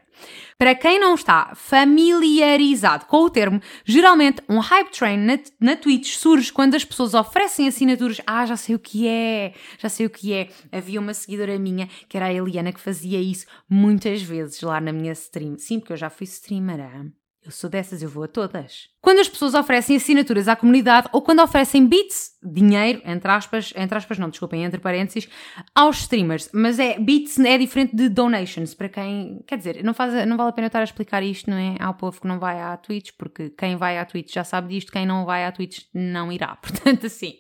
Para 0.59 0.75
quem 0.75 0.99
não 0.99 1.15
está 1.15 1.53
familiarizado 1.55 3.07
com 3.07 3.19
o 3.19 3.31
termo, 3.31 3.61
geralmente 3.85 4.43
um 4.49 4.59
hype 4.59 4.91
train 4.91 5.17
na, 5.17 5.39
na 5.61 5.77
Twitch 5.77 6.17
surge 6.17 6.53
quando 6.53 6.75
as 6.75 6.85
pessoas 6.85 7.15
oferecem 7.15 7.69
assinaturas. 7.69 8.21
Ah, 8.27 8.45
já 8.45 8.57
sei 8.57 8.75
o 8.75 8.79
que 8.79 9.07
é, 9.07 9.55
já 9.79 9.89
sei 9.89 10.07
o 10.07 10.11
que 10.11 10.33
é. 10.33 10.49
Havia 10.73 11.01
uma 11.01 11.15
seguidora 11.15 11.57
minha, 11.59 11.89
que 12.09 12.17
era 12.17 12.27
a 12.27 12.35
Eliana, 12.35 12.73
que 12.73 12.81
fazia 12.81 13.21
isso 13.21 13.47
muitas 13.71 14.21
vezes 14.21 14.61
lá 14.61 14.81
na 14.81 14.93
minha 14.93 15.13
stream. 15.13 15.57
Sim, 15.59 15.79
porque 15.79 15.93
eu 15.93 15.97
já 15.97 16.11
fui 16.11 16.25
streamer. 16.25 17.07
Eu 17.47 17.53
sou 17.53 17.71
dessas, 17.71 18.03
eu 18.03 18.09
vou 18.09 18.25
a 18.25 18.29
todas. 18.29 18.89
Quando 19.01 19.21
as 19.21 19.29
pessoas 19.29 19.55
oferecem 19.55 19.95
assinaturas 19.95 20.49
à 20.49 20.57
comunidade 20.57 21.09
ou 21.13 21.23
quando 21.23 21.41
oferecem 21.41 21.87
bits, 21.87 22.33
dinheiro, 22.43 23.01
entre 23.05 23.31
aspas, 23.31 23.73
entre 23.77 23.97
aspas 23.97 24.19
não, 24.19 24.29
desculpem, 24.29 24.65
entre 24.65 24.81
parênteses, 24.81 25.31
aos 25.73 26.01
streamers. 26.01 26.51
Mas 26.53 26.81
é, 26.81 26.99
bits 26.99 27.39
é 27.39 27.57
diferente 27.57 27.95
de 27.95 28.09
donations, 28.09 28.75
para 28.75 28.89
quem, 28.89 29.45
quer 29.47 29.59
dizer, 29.59 29.85
não, 29.85 29.95
faz, 29.95 30.27
não 30.27 30.37
vale 30.37 30.51
a 30.51 30.53
pena 30.53 30.67
estar 30.67 30.81
a 30.81 30.85
explicar 30.85 31.23
isto, 31.23 31.49
não 31.49 31.57
é? 31.57 31.77
Ao 31.79 31.95
povo 31.95 32.21
que 32.21 32.27
não 32.27 32.41
vai 32.41 32.61
à 32.61 32.77
Twitch, 32.77 33.13
porque 33.17 33.51
quem 33.51 33.77
vai 33.77 33.97
à 33.97 34.05
Twitch 34.05 34.35
já 34.35 34.43
sabe 34.43 34.75
disto, 34.75 34.91
quem 34.91 35.07
não 35.07 35.25
vai 35.25 35.45
à 35.45 35.53
Twitch 35.53 35.85
não 35.95 36.33
irá. 36.33 36.57
Portanto, 36.61 37.07
assim, 37.07 37.35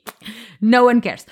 no 0.61 0.87
one 0.87 1.01
cares 1.01 1.27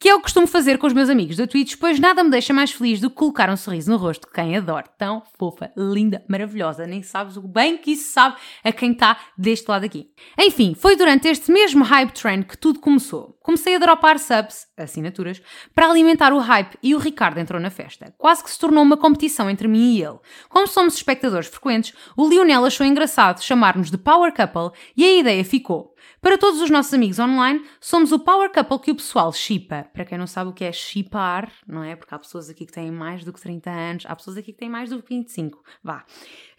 que 0.00 0.08
é 0.08 0.14
o 0.14 0.16
que 0.16 0.22
costumo 0.22 0.46
fazer 0.46 0.78
com 0.78 0.86
os 0.86 0.94
meus 0.94 1.10
amigos 1.10 1.36
da 1.36 1.46
Twitch, 1.46 1.76
pois 1.78 2.00
nada 2.00 2.24
me 2.24 2.30
deixa 2.30 2.54
mais 2.54 2.72
feliz 2.72 3.00
do 3.00 3.10
que 3.10 3.16
colocar 3.16 3.50
um 3.50 3.56
sorriso 3.56 3.90
no 3.90 3.98
rosto 3.98 4.26
de 4.26 4.32
quem 4.32 4.56
adoro. 4.56 4.88
Tão 4.96 5.22
fofa, 5.38 5.70
linda, 5.76 6.24
maravilhosa. 6.26 6.86
Nem 6.86 7.02
sabes 7.02 7.36
o 7.36 7.42
bem 7.42 7.76
que 7.76 7.90
isso 7.90 8.10
sabe 8.10 8.36
a 8.64 8.72
quem 8.72 8.92
está 8.92 9.18
deste 9.36 9.68
lado 9.68 9.84
aqui. 9.84 10.10
Enfim, 10.38 10.74
foi 10.74 10.96
durante 10.96 11.28
este 11.28 11.52
mesmo 11.52 11.84
hype 11.84 12.12
train 12.12 12.42
que 12.42 12.56
tudo 12.56 12.80
começou. 12.80 13.38
Comecei 13.50 13.74
a 13.74 13.78
dropar 13.80 14.16
subs, 14.20 14.68
assinaturas, 14.76 15.42
para 15.74 15.90
alimentar 15.90 16.32
o 16.32 16.38
hype 16.38 16.78
e 16.80 16.94
o 16.94 16.98
Ricardo 16.98 17.40
entrou 17.40 17.60
na 17.60 17.68
festa. 17.68 18.14
Quase 18.16 18.44
que 18.44 18.50
se 18.50 18.56
tornou 18.56 18.80
uma 18.80 18.96
competição 18.96 19.50
entre 19.50 19.66
mim 19.66 19.96
e 19.96 20.04
ele. 20.04 20.20
Como 20.48 20.68
somos 20.68 20.94
espectadores 20.94 21.48
frequentes, 21.48 21.92
o 22.16 22.28
Lionel 22.28 22.64
achou 22.64 22.86
engraçado 22.86 23.42
chamar-nos 23.42 23.90
de 23.90 23.98
Power 23.98 24.32
Couple 24.32 24.70
e 24.96 25.04
a 25.04 25.18
ideia 25.18 25.44
ficou. 25.44 25.96
Para 26.20 26.38
todos 26.38 26.60
os 26.60 26.70
nossos 26.70 26.94
amigos 26.94 27.18
online, 27.18 27.66
somos 27.80 28.12
o 28.12 28.20
power 28.20 28.52
couple 28.52 28.78
que 28.78 28.92
o 28.92 28.94
pessoal 28.94 29.32
chipa. 29.32 29.88
Para 29.92 30.04
quem 30.04 30.16
não 30.16 30.28
sabe 30.28 30.50
o 30.50 30.52
que 30.52 30.64
é 30.64 30.70
chipar, 30.70 31.50
não 31.66 31.82
é? 31.82 31.96
Porque 31.96 32.14
há 32.14 32.18
pessoas 32.20 32.48
aqui 32.48 32.64
que 32.64 32.72
têm 32.72 32.92
mais 32.92 33.24
do 33.24 33.32
que 33.32 33.40
30 33.40 33.68
anos, 33.68 34.06
há 34.06 34.14
pessoas 34.14 34.36
aqui 34.36 34.52
que 34.52 34.58
têm 34.60 34.70
mais 34.70 34.90
do 34.90 35.02
que 35.02 35.08
25. 35.08 35.60
Vá. 35.82 36.04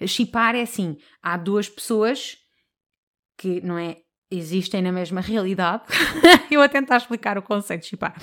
Chipar 0.05 0.55
é 0.55 0.63
assim: 0.63 0.97
há 1.23 1.37
duas 1.37 1.69
pessoas 1.69 2.35
que, 3.37 3.61
não 3.61 3.77
é? 3.77 4.01
Existem 4.31 4.81
na 4.81 4.91
mesma 4.91 5.19
realidade. 5.19 5.83
Eu 6.49 6.61
a 6.61 6.69
tentar 6.69 6.97
explicar 6.97 7.37
o 7.37 7.41
conceito 7.41 7.81
de 7.81 7.87
chipar. 7.87 8.15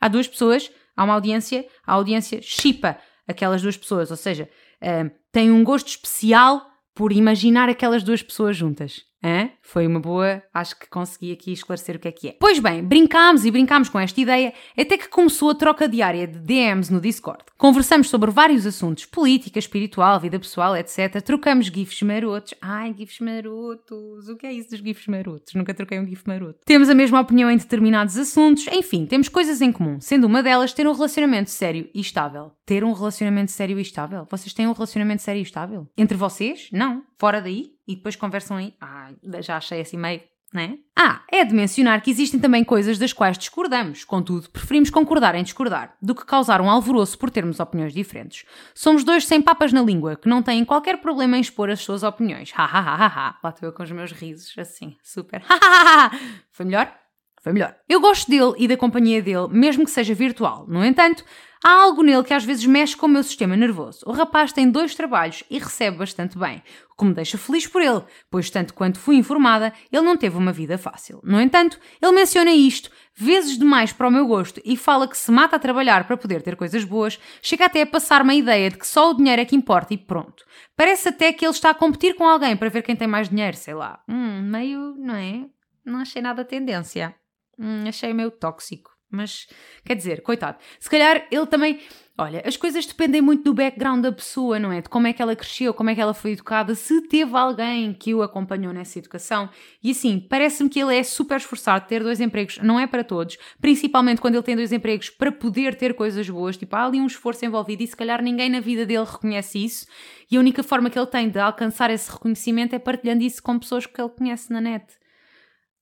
Há 0.00 0.08
duas 0.08 0.26
pessoas, 0.26 0.70
há 0.96 1.04
uma 1.04 1.14
audiência, 1.14 1.66
a 1.86 1.92
audiência 1.92 2.40
chipa 2.40 2.96
aquelas 3.28 3.62
duas 3.62 3.76
pessoas, 3.76 4.10
ou 4.10 4.16
seja, 4.16 4.48
uh, 4.82 5.10
tem 5.30 5.50
um 5.50 5.62
gosto 5.62 5.88
especial 5.88 6.66
por 6.94 7.12
imaginar 7.12 7.68
aquelas 7.68 8.02
duas 8.02 8.22
pessoas 8.22 8.56
juntas. 8.56 9.04
Hã? 9.22 9.50
Foi 9.60 9.86
uma 9.86 10.00
boa, 10.00 10.42
acho 10.52 10.78
que 10.78 10.88
consegui 10.88 11.32
aqui 11.32 11.52
esclarecer 11.52 11.96
o 11.96 11.98
que 11.98 12.08
é 12.08 12.12
que 12.12 12.28
é. 12.28 12.36
Pois 12.38 12.58
bem, 12.58 12.82
brincámos 12.82 13.44
e 13.44 13.50
brincámos 13.50 13.88
com 13.88 14.00
esta 14.00 14.20
ideia 14.20 14.52
até 14.76 14.96
que 14.96 15.08
começou 15.08 15.50
a 15.50 15.54
troca 15.54 15.88
diária 15.88 16.26
de 16.26 16.38
DMs 16.38 16.92
no 16.92 17.00
Discord. 17.00 17.44
Conversamos 17.58 18.08
sobre 18.08 18.30
vários 18.30 18.66
assuntos, 18.66 19.04
política, 19.04 19.58
espiritual, 19.58 20.18
vida 20.18 20.38
pessoal, 20.38 20.76
etc. 20.76 21.20
Trocamos 21.22 21.66
gifs 21.66 22.00
marotos. 22.02 22.54
Ai, 22.62 22.94
gifs 22.96 23.20
marotos. 23.20 24.28
O 24.28 24.36
que 24.36 24.46
é 24.46 24.52
isso 24.52 24.70
dos 24.70 24.80
gifs 24.80 25.06
marotos? 25.06 25.54
Nunca 25.54 25.74
troquei 25.74 26.00
um 26.00 26.06
gif 26.06 26.26
maroto. 26.26 26.60
Temos 26.64 26.88
a 26.88 26.94
mesma 26.94 27.20
opinião 27.20 27.50
em 27.50 27.56
determinados 27.56 28.16
assuntos. 28.16 28.66
Enfim, 28.68 29.04
temos 29.04 29.28
coisas 29.28 29.60
em 29.60 29.70
comum, 29.70 30.00
sendo 30.00 30.26
uma 30.26 30.42
delas 30.42 30.72
ter 30.72 30.86
um 30.86 30.92
relacionamento 30.92 31.50
sério 31.50 31.88
e 31.94 32.00
estável. 32.00 32.52
Ter 32.70 32.84
um 32.84 32.92
relacionamento 32.92 33.50
sério 33.50 33.80
e 33.80 33.82
estável? 33.82 34.28
Vocês 34.30 34.54
têm 34.54 34.68
um 34.68 34.72
relacionamento 34.72 35.22
sério 35.22 35.40
e 35.40 35.42
estável? 35.42 35.88
Entre 35.98 36.16
vocês? 36.16 36.68
Não. 36.70 37.02
Fora 37.18 37.42
daí? 37.42 37.72
e 37.84 37.96
depois 37.96 38.14
conversam 38.14 38.58
aí. 38.58 38.74
Ah, 38.80 39.10
já 39.40 39.56
achei 39.56 39.80
assim 39.80 39.96
meio. 39.96 40.20
Né? 40.54 40.78
Ah, 40.96 41.20
é 41.32 41.44
de 41.44 41.52
mencionar 41.52 42.00
que 42.00 42.12
existem 42.12 42.38
também 42.38 42.62
coisas 42.62 42.96
das 42.96 43.12
quais 43.12 43.36
discordamos, 43.36 44.04
contudo, 44.04 44.48
preferimos 44.50 44.88
concordar 44.88 45.34
em 45.34 45.42
discordar, 45.42 45.96
do 46.00 46.14
que 46.14 46.24
causar 46.24 46.60
um 46.60 46.70
alvoroço 46.70 47.18
por 47.18 47.28
termos 47.28 47.58
opiniões 47.58 47.92
diferentes. 47.92 48.44
Somos 48.72 49.02
dois 49.02 49.26
sem 49.26 49.42
papas 49.42 49.72
na 49.72 49.82
língua, 49.82 50.14
que 50.14 50.28
não 50.28 50.40
têm 50.40 50.64
qualquer 50.64 51.00
problema 51.00 51.36
em 51.36 51.40
expor 51.40 51.70
as 51.70 51.80
suas 51.80 52.04
opiniões. 52.04 52.52
Ha 52.56 52.64
ha 52.64 52.78
ha 52.78 52.94
ha 52.94 53.06
ha. 53.06 53.38
Lá 53.42 53.50
estou 53.50 53.68
eu 53.68 53.72
com 53.72 53.82
os 53.82 53.90
meus 53.90 54.12
risos, 54.12 54.54
assim, 54.56 54.96
super. 55.02 55.42
Ha 55.48 55.54
ha 55.54 55.58
ha 55.58 56.06
ha. 56.06 56.10
Foi 56.52 56.66
melhor? 56.66 56.94
Foi 57.42 57.52
melhor. 57.52 57.74
Eu 57.88 58.00
gosto 58.00 58.30
dele 58.30 58.52
e 58.58 58.68
da 58.68 58.76
companhia 58.76 59.20
dele, 59.20 59.48
mesmo 59.50 59.84
que 59.84 59.90
seja 59.90 60.14
virtual. 60.14 60.66
No 60.68 60.84
entanto, 60.84 61.24
Há 61.62 61.82
algo 61.82 62.02
nele 62.02 62.24
que 62.24 62.32
às 62.32 62.42
vezes 62.42 62.64
mexe 62.64 62.96
com 62.96 63.04
o 63.04 63.08
meu 63.08 63.22
sistema 63.22 63.54
nervoso. 63.54 64.00
O 64.06 64.12
rapaz 64.12 64.50
tem 64.50 64.70
dois 64.70 64.94
trabalhos 64.94 65.44
e 65.50 65.58
recebe 65.58 65.98
bastante 65.98 66.38
bem, 66.38 66.62
o 66.90 66.96
que 66.96 67.04
me 67.04 67.12
deixa 67.12 67.36
feliz 67.36 67.66
por 67.66 67.82
ele, 67.82 68.02
pois, 68.30 68.48
tanto 68.48 68.72
quanto 68.72 68.98
fui 68.98 69.16
informada, 69.16 69.72
ele 69.92 70.02
não 70.02 70.16
teve 70.16 70.38
uma 70.38 70.52
vida 70.52 70.78
fácil. 70.78 71.20
No 71.22 71.38
entanto, 71.38 71.78
ele 72.00 72.12
menciona 72.12 72.50
isto 72.50 72.90
vezes 73.14 73.58
demais 73.58 73.92
para 73.92 74.08
o 74.08 74.10
meu 74.10 74.26
gosto 74.26 74.62
e 74.64 74.74
fala 74.74 75.06
que 75.06 75.18
se 75.18 75.30
mata 75.30 75.56
a 75.56 75.58
trabalhar 75.58 76.06
para 76.06 76.16
poder 76.16 76.40
ter 76.40 76.56
coisas 76.56 76.84
boas, 76.84 77.20
chega 77.42 77.66
até 77.66 77.82
a 77.82 77.86
passar-me 77.86 78.32
a 78.32 78.36
ideia 78.36 78.70
de 78.70 78.78
que 78.78 78.86
só 78.86 79.10
o 79.10 79.14
dinheiro 79.14 79.42
é 79.42 79.44
que 79.44 79.54
importa 79.54 79.92
e 79.92 79.98
pronto. 79.98 80.42
Parece 80.74 81.10
até 81.10 81.30
que 81.30 81.44
ele 81.44 81.52
está 81.52 81.68
a 81.68 81.74
competir 81.74 82.14
com 82.14 82.26
alguém 82.26 82.56
para 82.56 82.70
ver 82.70 82.82
quem 82.82 82.96
tem 82.96 83.06
mais 83.06 83.28
dinheiro, 83.28 83.56
sei 83.58 83.74
lá. 83.74 84.02
Hum, 84.08 84.40
meio, 84.42 84.94
não 84.96 85.14
é? 85.14 85.44
Não 85.84 85.98
achei 85.98 86.22
nada 86.22 86.42
tendência. 86.42 87.14
Hum, 87.58 87.84
achei 87.86 88.14
meio 88.14 88.30
tóxico. 88.30 88.90
Mas, 89.10 89.48
quer 89.84 89.96
dizer, 89.96 90.22
coitado. 90.22 90.58
Se 90.78 90.88
calhar 90.88 91.26
ele 91.30 91.46
também. 91.46 91.80
Olha, 92.16 92.42
as 92.44 92.54
coisas 92.54 92.84
dependem 92.84 93.22
muito 93.22 93.44
do 93.44 93.54
background 93.54 94.02
da 94.02 94.12
pessoa, 94.12 94.58
não 94.58 94.70
é? 94.70 94.82
De 94.82 94.90
como 94.90 95.06
é 95.06 95.12
que 95.12 95.22
ela 95.22 95.34
cresceu, 95.34 95.72
como 95.72 95.88
é 95.88 95.94
que 95.94 96.00
ela 96.02 96.12
foi 96.12 96.32
educada, 96.32 96.74
se 96.74 97.00
teve 97.08 97.34
alguém 97.34 97.94
que 97.94 98.14
o 98.14 98.22
acompanhou 98.22 98.74
nessa 98.74 98.98
educação. 98.98 99.48
E 99.82 99.90
assim, 99.92 100.20
parece-me 100.20 100.68
que 100.68 100.78
ele 100.78 100.94
é 100.94 101.02
super 101.02 101.38
esforçado. 101.38 101.86
Ter 101.88 102.02
dois 102.02 102.20
empregos 102.20 102.58
não 102.58 102.78
é 102.78 102.86
para 102.86 103.02
todos, 103.02 103.38
principalmente 103.58 104.20
quando 104.20 104.34
ele 104.34 104.42
tem 104.42 104.54
dois 104.54 104.70
empregos 104.70 105.08
para 105.08 105.32
poder 105.32 105.74
ter 105.76 105.94
coisas 105.94 106.28
boas. 106.28 106.58
Tipo, 106.58 106.76
há 106.76 106.84
ali 106.84 107.00
um 107.00 107.06
esforço 107.06 107.44
envolvido 107.46 107.82
e 107.82 107.86
se 107.86 107.96
calhar 107.96 108.22
ninguém 108.22 108.50
na 108.50 108.60
vida 108.60 108.84
dele 108.84 109.06
reconhece 109.10 109.64
isso. 109.64 109.86
E 110.30 110.36
a 110.36 110.40
única 110.40 110.62
forma 110.62 110.90
que 110.90 110.98
ele 110.98 111.06
tem 111.06 111.26
de 111.30 111.38
alcançar 111.38 111.90
esse 111.90 112.10
reconhecimento 112.12 112.74
é 112.74 112.78
partilhando 112.78 113.24
isso 113.24 113.42
com 113.42 113.58
pessoas 113.58 113.86
que 113.86 113.98
ele 113.98 114.10
conhece 114.10 114.52
na 114.52 114.60
net. 114.60 114.84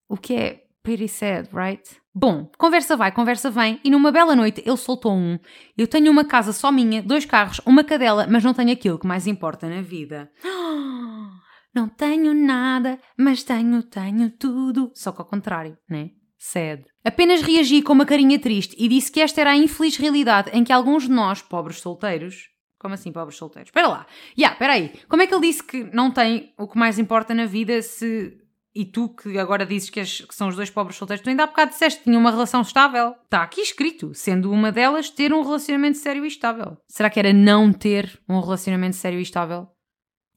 O 0.07 0.15
que 0.15 0.33
é 0.35 0.63
pretty 0.81 1.09
sad, 1.09 1.49
right? 1.53 1.98
Bom, 2.19 2.51
conversa 2.57 2.97
vai, 2.97 3.13
conversa 3.13 3.49
vem, 3.49 3.79
e 3.81 3.89
numa 3.89 4.11
bela 4.11 4.35
noite 4.35 4.61
ele 4.65 4.75
soltou 4.75 5.13
um. 5.13 5.39
Eu 5.77 5.87
tenho 5.87 6.11
uma 6.11 6.25
casa 6.25 6.51
só 6.51 6.69
minha, 6.69 7.01
dois 7.01 7.23
carros, 7.23 7.61
uma 7.65 7.81
cadela, 7.81 8.27
mas 8.29 8.43
não 8.43 8.53
tenho 8.53 8.73
aquilo 8.73 8.99
que 8.99 9.07
mais 9.07 9.25
importa 9.25 9.69
na 9.69 9.81
vida. 9.81 10.29
Não 11.73 11.87
tenho 11.87 12.33
nada, 12.33 12.99
mas 13.15 13.43
tenho, 13.43 13.83
tenho 13.83 14.31
tudo. 14.31 14.91
Só 14.95 15.11
que 15.11 15.21
ao 15.21 15.27
contrário, 15.27 15.77
né? 15.87 16.09
Sad. 16.35 16.83
Apenas 17.05 17.43
reagi 17.43 17.83
com 17.83 17.93
uma 17.93 18.07
carinha 18.07 18.39
triste 18.39 18.75
e 18.77 18.87
disse 18.87 19.11
que 19.11 19.21
esta 19.21 19.39
era 19.39 19.51
a 19.51 19.55
infeliz 19.55 19.95
realidade 19.95 20.49
em 20.51 20.63
que 20.63 20.73
alguns 20.73 21.03
de 21.03 21.11
nós, 21.11 21.43
pobres 21.43 21.79
solteiros. 21.79 22.49
Como 22.79 22.95
assim, 22.95 23.11
pobres 23.11 23.37
solteiros? 23.37 23.69
Espera 23.69 23.87
lá. 23.87 24.07
Ya, 24.35 24.47
yeah, 24.47 24.53
espera 24.55 24.73
aí. 24.73 24.93
Como 25.07 25.21
é 25.21 25.27
que 25.27 25.33
ele 25.33 25.45
disse 25.47 25.63
que 25.63 25.83
não 25.93 26.09
tem 26.09 26.51
o 26.57 26.67
que 26.67 26.77
mais 26.77 26.97
importa 26.97 27.35
na 27.35 27.45
vida 27.45 27.83
se 27.83 28.35
e 28.73 28.85
tu 28.85 29.09
que 29.09 29.37
agora 29.37 29.65
dizes 29.65 29.89
que, 29.89 30.01
que, 30.01 30.35
são 30.35 30.47
os 30.47 30.55
dois 30.55 30.69
pobres 30.69 30.97
solteiros, 30.97 31.23
tu 31.23 31.29
ainda 31.29 31.43
há 31.43 31.47
bocado 31.47 31.71
disseste 31.71 31.99
que 31.99 32.05
tinha 32.05 32.19
uma 32.19 32.31
relação 32.31 32.61
estável. 32.61 33.15
Está 33.23 33.41
aqui 33.41 33.61
escrito, 33.61 34.13
sendo 34.13 34.51
uma 34.51 34.71
delas 34.71 35.09
ter 35.09 35.33
um 35.33 35.41
relacionamento 35.41 35.97
sério 35.97 36.23
e 36.23 36.27
estável. 36.27 36.77
Será 36.87 37.09
que 37.09 37.19
era 37.19 37.33
não 37.33 37.73
ter 37.73 38.21
um 38.29 38.39
relacionamento 38.39 38.95
sério 38.95 39.19
e 39.19 39.23
estável? 39.23 39.67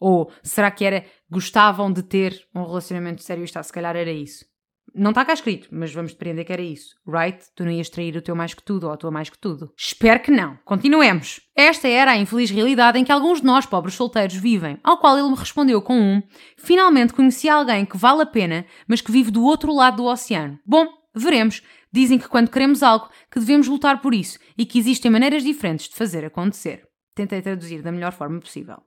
Ou 0.01 0.33
será 0.43 0.71
que 0.71 0.85
era 0.85 1.05
gostavam 1.31 1.93
de 1.93 2.03
ter 2.03 2.49
um 2.55 2.65
relacionamento 2.65 3.23
sério 3.23 3.43
e 3.43 3.45
estável? 3.45 3.65
Se 3.65 3.73
calhar 3.73 3.95
era 3.95 4.11
isso. 4.11 4.45
Não 4.95 5.11
está 5.11 5.25
cá 5.25 5.33
escrito, 5.33 5.69
mas 5.73 5.93
vamos 5.93 6.13
depreender 6.13 6.45
que 6.45 6.53
era 6.53 6.61
isso. 6.61 6.95
Right? 7.07 7.39
Tu 7.55 7.65
não 7.65 7.71
ias 7.71 7.89
trair 7.89 8.17
o 8.17 8.23
teu 8.23 8.37
mais 8.37 8.53
que 8.53 8.63
tudo 8.63 8.87
ou 8.87 8.93
a 8.93 8.97
tua 8.97 9.11
mais 9.11 9.31
que 9.31 9.39
tudo. 9.39 9.73
Espero 9.77 10.21
que 10.21 10.31
não. 10.31 10.59
Continuemos. 10.65 11.41
Esta 11.57 11.89
era 11.89 12.13
a 12.13 12.19
infeliz 12.19 12.51
realidade 12.51 12.99
em 12.99 13.05
que 13.05 13.13
alguns 13.13 13.41
de 13.41 13.47
nós, 13.47 13.65
pobres 13.65 13.95
solteiros, 13.95 14.37
vivem, 14.37 14.79
ao 14.85 14.99
qual 14.99 15.19
ele 15.19 15.31
me 15.31 15.37
respondeu 15.37 15.81
com 15.81 15.99
um: 15.99 16.23
Finalmente 16.59 17.15
conheci 17.15 17.49
alguém 17.49 17.87
que 17.87 17.97
vale 17.97 18.23
a 18.23 18.27
pena, 18.27 18.67
mas 18.87 19.01
que 19.01 19.13
vive 19.13 19.31
do 19.31 19.45
outro 19.45 19.75
lado 19.75 19.97
do 19.97 20.05
oceano. 20.05 20.59
Bom, 20.67 20.87
veremos. 21.15 21.63
Dizem 21.93 22.19
que 22.19 22.29
quando 22.29 22.51
queremos 22.51 22.83
algo, 22.83 23.09
que 23.31 23.39
devemos 23.39 23.69
lutar 23.69 24.01
por 24.01 24.15
isso 24.15 24.39
e 24.57 24.65
que 24.65 24.79
existem 24.79 25.11
maneiras 25.11 25.43
diferentes 25.43 25.89
de 25.89 25.95
fazer 25.95 26.25
acontecer. 26.25 26.87
Tentei 27.15 27.43
traduzir 27.43 27.83
da 27.83 27.93
melhor 27.93 28.13
forma 28.13 28.41
possível. 28.41 28.83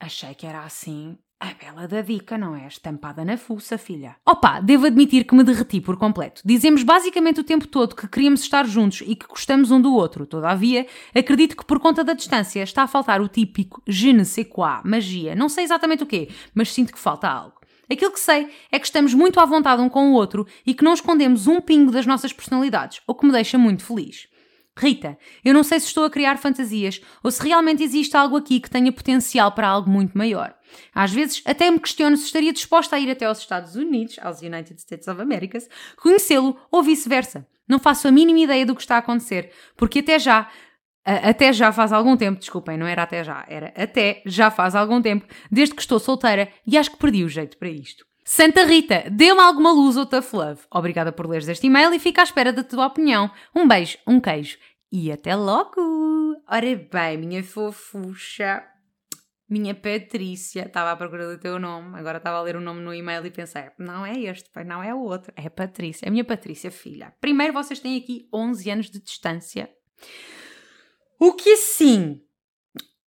Achei 0.00 0.34
que 0.34 0.46
era 0.46 0.64
assim 0.64 1.16
A 1.42 1.54
bela 1.54 1.88
da 1.88 2.02
dica, 2.02 2.38
não 2.38 2.54
é? 2.54 2.68
Estampada 2.68 3.24
na 3.24 3.36
fuça, 3.36 3.76
filha. 3.76 4.14
Opa, 4.24 4.60
devo 4.60 4.86
admitir 4.86 5.24
que 5.24 5.34
me 5.34 5.42
derreti 5.42 5.80
por 5.80 5.96
completo. 5.96 6.40
Dizemos 6.44 6.84
basicamente 6.84 7.40
o 7.40 7.44
tempo 7.44 7.66
todo 7.66 7.96
que 7.96 8.06
queríamos 8.06 8.42
estar 8.42 8.64
juntos 8.64 9.02
e 9.04 9.16
que 9.16 9.26
gostamos 9.26 9.72
um 9.72 9.80
do 9.80 9.92
outro. 9.92 10.24
Todavia, 10.24 10.86
acredito 11.12 11.56
que 11.56 11.64
por 11.64 11.80
conta 11.80 12.04
da 12.04 12.12
distância 12.12 12.62
está 12.62 12.84
a 12.84 12.86
faltar 12.86 13.20
o 13.20 13.26
típico 13.26 13.82
je 13.88 14.12
ne 14.12 14.24
sais 14.24 14.46
quoi, 14.48 14.82
magia. 14.84 15.34
Não 15.34 15.48
sei 15.48 15.64
exatamente 15.64 16.04
o 16.04 16.06
quê, 16.06 16.28
mas 16.54 16.72
sinto 16.72 16.92
que 16.92 16.98
falta 17.00 17.28
algo. 17.28 17.60
Aquilo 17.90 18.12
que 18.12 18.20
sei 18.20 18.48
é 18.70 18.78
que 18.78 18.86
estamos 18.86 19.12
muito 19.12 19.40
à 19.40 19.44
vontade 19.44 19.82
um 19.82 19.88
com 19.88 20.12
o 20.12 20.14
outro 20.14 20.46
e 20.64 20.72
que 20.72 20.84
não 20.84 20.94
escondemos 20.94 21.48
um 21.48 21.60
pingo 21.60 21.90
das 21.90 22.06
nossas 22.06 22.32
personalidades, 22.32 23.00
o 23.04 23.16
que 23.16 23.26
me 23.26 23.32
deixa 23.32 23.58
muito 23.58 23.84
feliz. 23.84 24.28
Rita, 24.78 25.18
eu 25.44 25.52
não 25.52 25.62
sei 25.62 25.78
se 25.78 25.86
estou 25.86 26.04
a 26.04 26.10
criar 26.10 26.38
fantasias 26.38 27.00
ou 27.22 27.30
se 27.30 27.42
realmente 27.42 27.82
existe 27.82 28.16
algo 28.16 28.36
aqui 28.36 28.58
que 28.58 28.70
tenha 28.70 28.90
potencial 28.90 29.52
para 29.52 29.68
algo 29.68 29.90
muito 29.90 30.16
maior. 30.16 30.54
Às 30.94 31.12
vezes 31.12 31.42
até 31.44 31.70
me 31.70 31.78
questiono 31.78 32.16
se 32.16 32.26
estaria 32.26 32.52
disposta 32.52 32.96
a 32.96 33.00
ir 33.00 33.10
até 33.10 33.24
aos 33.24 33.38
Estados 33.38 33.76
Unidos, 33.76 34.18
aos 34.20 34.40
United 34.40 34.80
States 34.80 35.08
of 35.08 35.20
America, 35.20 35.58
conhecê-lo 35.96 36.56
ou 36.70 36.82
vice-versa. 36.82 37.46
Não 37.68 37.78
faço 37.78 38.08
a 38.08 38.12
mínima 38.12 38.40
ideia 38.40 38.66
do 38.66 38.74
que 38.74 38.82
está 38.82 38.96
a 38.96 38.98
acontecer, 38.98 39.50
porque 39.76 40.00
até 40.00 40.18
já, 40.18 40.50
até 41.04 41.52
já 41.52 41.72
faz 41.72 41.92
algum 41.92 42.16
tempo, 42.16 42.38
desculpem, 42.38 42.76
não 42.76 42.86
era 42.86 43.02
até 43.02 43.24
já, 43.24 43.44
era 43.48 43.72
até 43.76 44.22
já 44.26 44.50
faz 44.50 44.74
algum 44.74 45.00
tempo, 45.00 45.26
desde 45.50 45.74
que 45.74 45.80
estou 45.80 45.98
solteira 45.98 46.48
e 46.66 46.76
acho 46.76 46.90
que 46.90 46.98
perdi 46.98 47.24
o 47.24 47.28
jeito 47.28 47.56
para 47.56 47.68
isto. 47.68 48.04
Santa 48.24 48.64
Rita, 48.64 49.04
dê-me 49.10 49.40
alguma 49.40 49.72
luz 49.72 49.96
ou 49.96 50.06
tough 50.06 50.32
love. 50.32 50.60
Obrigada 50.70 51.10
por 51.10 51.28
leres 51.28 51.48
este 51.48 51.66
e-mail 51.66 51.92
e 51.92 51.98
fico 51.98 52.20
à 52.20 52.22
espera 52.22 52.52
da 52.52 52.62
tua 52.62 52.86
opinião. 52.86 53.30
Um 53.54 53.66
beijo, 53.66 53.98
um 54.06 54.20
queijo 54.20 54.58
e 54.92 55.10
até 55.10 55.34
logo! 55.34 55.80
Ora 56.48 56.88
bem, 56.92 57.18
minha 57.18 57.42
fofucha, 57.42 58.62
minha 59.52 59.74
Patrícia, 59.74 60.66
estava 60.66 60.92
à 60.92 60.96
procura 60.96 61.30
do 61.30 61.38
teu 61.38 61.58
nome, 61.58 61.98
agora 61.98 62.18
estava 62.18 62.38
a 62.38 62.42
ler 62.42 62.56
o 62.56 62.60
nome 62.60 62.80
no 62.80 62.94
e-mail 62.94 63.24
e 63.26 63.30
pensei, 63.30 63.64
não 63.78 64.04
é 64.04 64.18
este, 64.18 64.50
não 64.64 64.82
é 64.82 64.94
o 64.94 65.00
outro, 65.00 65.32
é 65.36 65.48
Patrícia, 65.48 66.06
é 66.06 66.10
minha 66.10 66.24
Patrícia, 66.24 66.70
filha. 66.70 67.12
Primeiro, 67.20 67.52
vocês 67.52 67.78
têm 67.78 67.98
aqui 67.98 68.28
11 68.32 68.70
anos 68.70 68.90
de 68.90 69.00
distância, 69.00 69.70
o 71.20 71.34
que 71.34 71.52
assim 71.52 72.20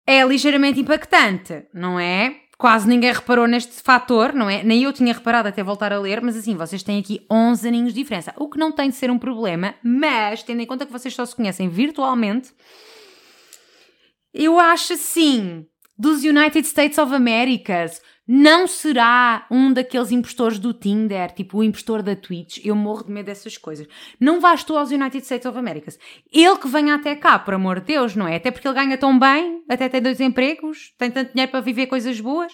é 0.06 0.24
ligeiramente 0.24 0.80
impactante, 0.80 1.68
não 1.74 2.00
é? 2.00 2.46
quase 2.58 2.88
ninguém 2.88 3.12
reparou 3.12 3.48
neste 3.48 3.82
fator, 3.82 4.34
não 4.34 4.50
é? 4.50 4.64
Nem 4.64 4.84
eu 4.84 4.94
tinha 4.94 5.14
reparado 5.14 5.48
até 5.48 5.64
voltar 5.64 5.92
a 5.92 6.00
ler, 6.00 6.22
mas 6.22 6.38
assim, 6.38 6.56
vocês 6.56 6.84
têm 6.84 7.00
aqui 7.00 7.26
11 7.30 7.68
aninhos 7.68 7.94
de 7.94 8.00
diferença, 8.02 8.34
o 8.38 8.50
que 8.50 8.58
não 8.58 8.72
tem 8.72 8.90
de 8.90 8.96
ser 8.96 9.12
um 9.12 9.20
problema, 9.20 9.76
mas 9.84 10.44
tendo 10.44 10.62
em 10.62 10.66
conta 10.66 10.86
que 10.86 10.92
vocês 10.92 11.14
só 11.14 11.26
se 11.26 11.36
conhecem 11.36 11.70
virtualmente, 11.70 12.54
eu 14.34 14.60
acho 14.60 14.94
assim, 14.94 15.66
dos 15.98 16.24
United 16.24 16.68
States 16.68 16.98
of 16.98 17.14
Americas, 17.14 18.02
não 18.28 18.68
será 18.68 19.46
um 19.52 19.72
daqueles 19.72 20.12
impostores 20.12 20.58
do 20.58 20.74
Tinder, 20.74 21.32
tipo 21.32 21.60
o 21.60 21.64
impostor 21.64 22.02
da 22.02 22.16
Twitch. 22.16 22.60
Eu 22.66 22.76
morro 22.76 23.04
de 23.04 23.12
medo 23.12 23.28
dessas 23.28 23.58
coisas. 23.58 23.88
Não 24.20 24.40
vais 24.40 24.64
tu 24.64 24.76
aos 24.76 24.92
United 24.92 25.24
States 25.24 25.46
of 25.46 25.58
America. 25.58 25.92
Ele 26.34 26.58
que 26.58 26.68
venha 26.68 26.96
até 26.96 27.16
cá, 27.16 27.38
por 27.38 27.54
amor 27.54 27.80
de 27.80 27.88
Deus, 27.88 28.16
não 28.16 28.28
é? 28.28 28.36
Até 28.36 28.50
porque 28.50 28.68
ele 28.68 28.76
ganha 28.76 28.98
tão 28.98 29.18
bem, 29.18 29.64
até 29.70 29.88
tem 29.88 30.02
dois 30.02 30.20
empregos, 30.20 30.94
tem 30.98 31.12
tanto 31.12 31.34
dinheiro 31.34 31.52
para 31.52 31.62
viver 31.62 31.86
coisas 31.86 32.20
boas, 32.20 32.52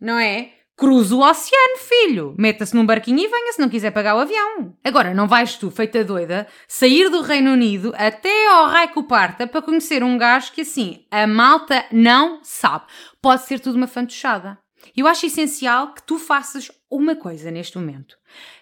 não 0.00 0.18
é? 0.18 0.50
Cruza 0.76 1.14
o 1.14 1.20
oceano, 1.20 1.78
filho. 1.78 2.34
Meta-se 2.38 2.74
num 2.74 2.86
barquinho 2.86 3.20
e 3.20 3.28
venha 3.28 3.52
se 3.52 3.60
não 3.60 3.68
quiser 3.68 3.90
pagar 3.90 4.16
o 4.16 4.20
avião. 4.20 4.74
Agora, 4.82 5.14
não 5.14 5.28
vais 5.28 5.56
tu, 5.56 5.70
feita 5.70 6.02
doida, 6.02 6.48
sair 6.66 7.08
do 7.08 7.20
Reino 7.20 7.52
Unido 7.52 7.92
até 7.96 8.48
ao 8.48 8.66
Raico 8.66 9.04
Parta 9.04 9.46
para 9.46 9.62
conhecer 9.62 10.02
um 10.02 10.16
gajo 10.16 10.52
que 10.52 10.62
assim, 10.62 11.04
a 11.10 11.26
malta 11.26 11.84
não 11.92 12.40
sabe. 12.42 12.86
Pode 13.20 13.42
ser 13.42 13.60
tudo 13.60 13.76
uma 13.76 13.86
fantochada. 13.86 14.58
Eu 14.96 15.06
acho 15.06 15.26
essencial 15.26 15.94
que 15.94 16.02
tu 16.02 16.18
faças 16.18 16.70
uma 16.90 17.14
coisa 17.14 17.50
neste 17.50 17.78
momento. 17.78 18.16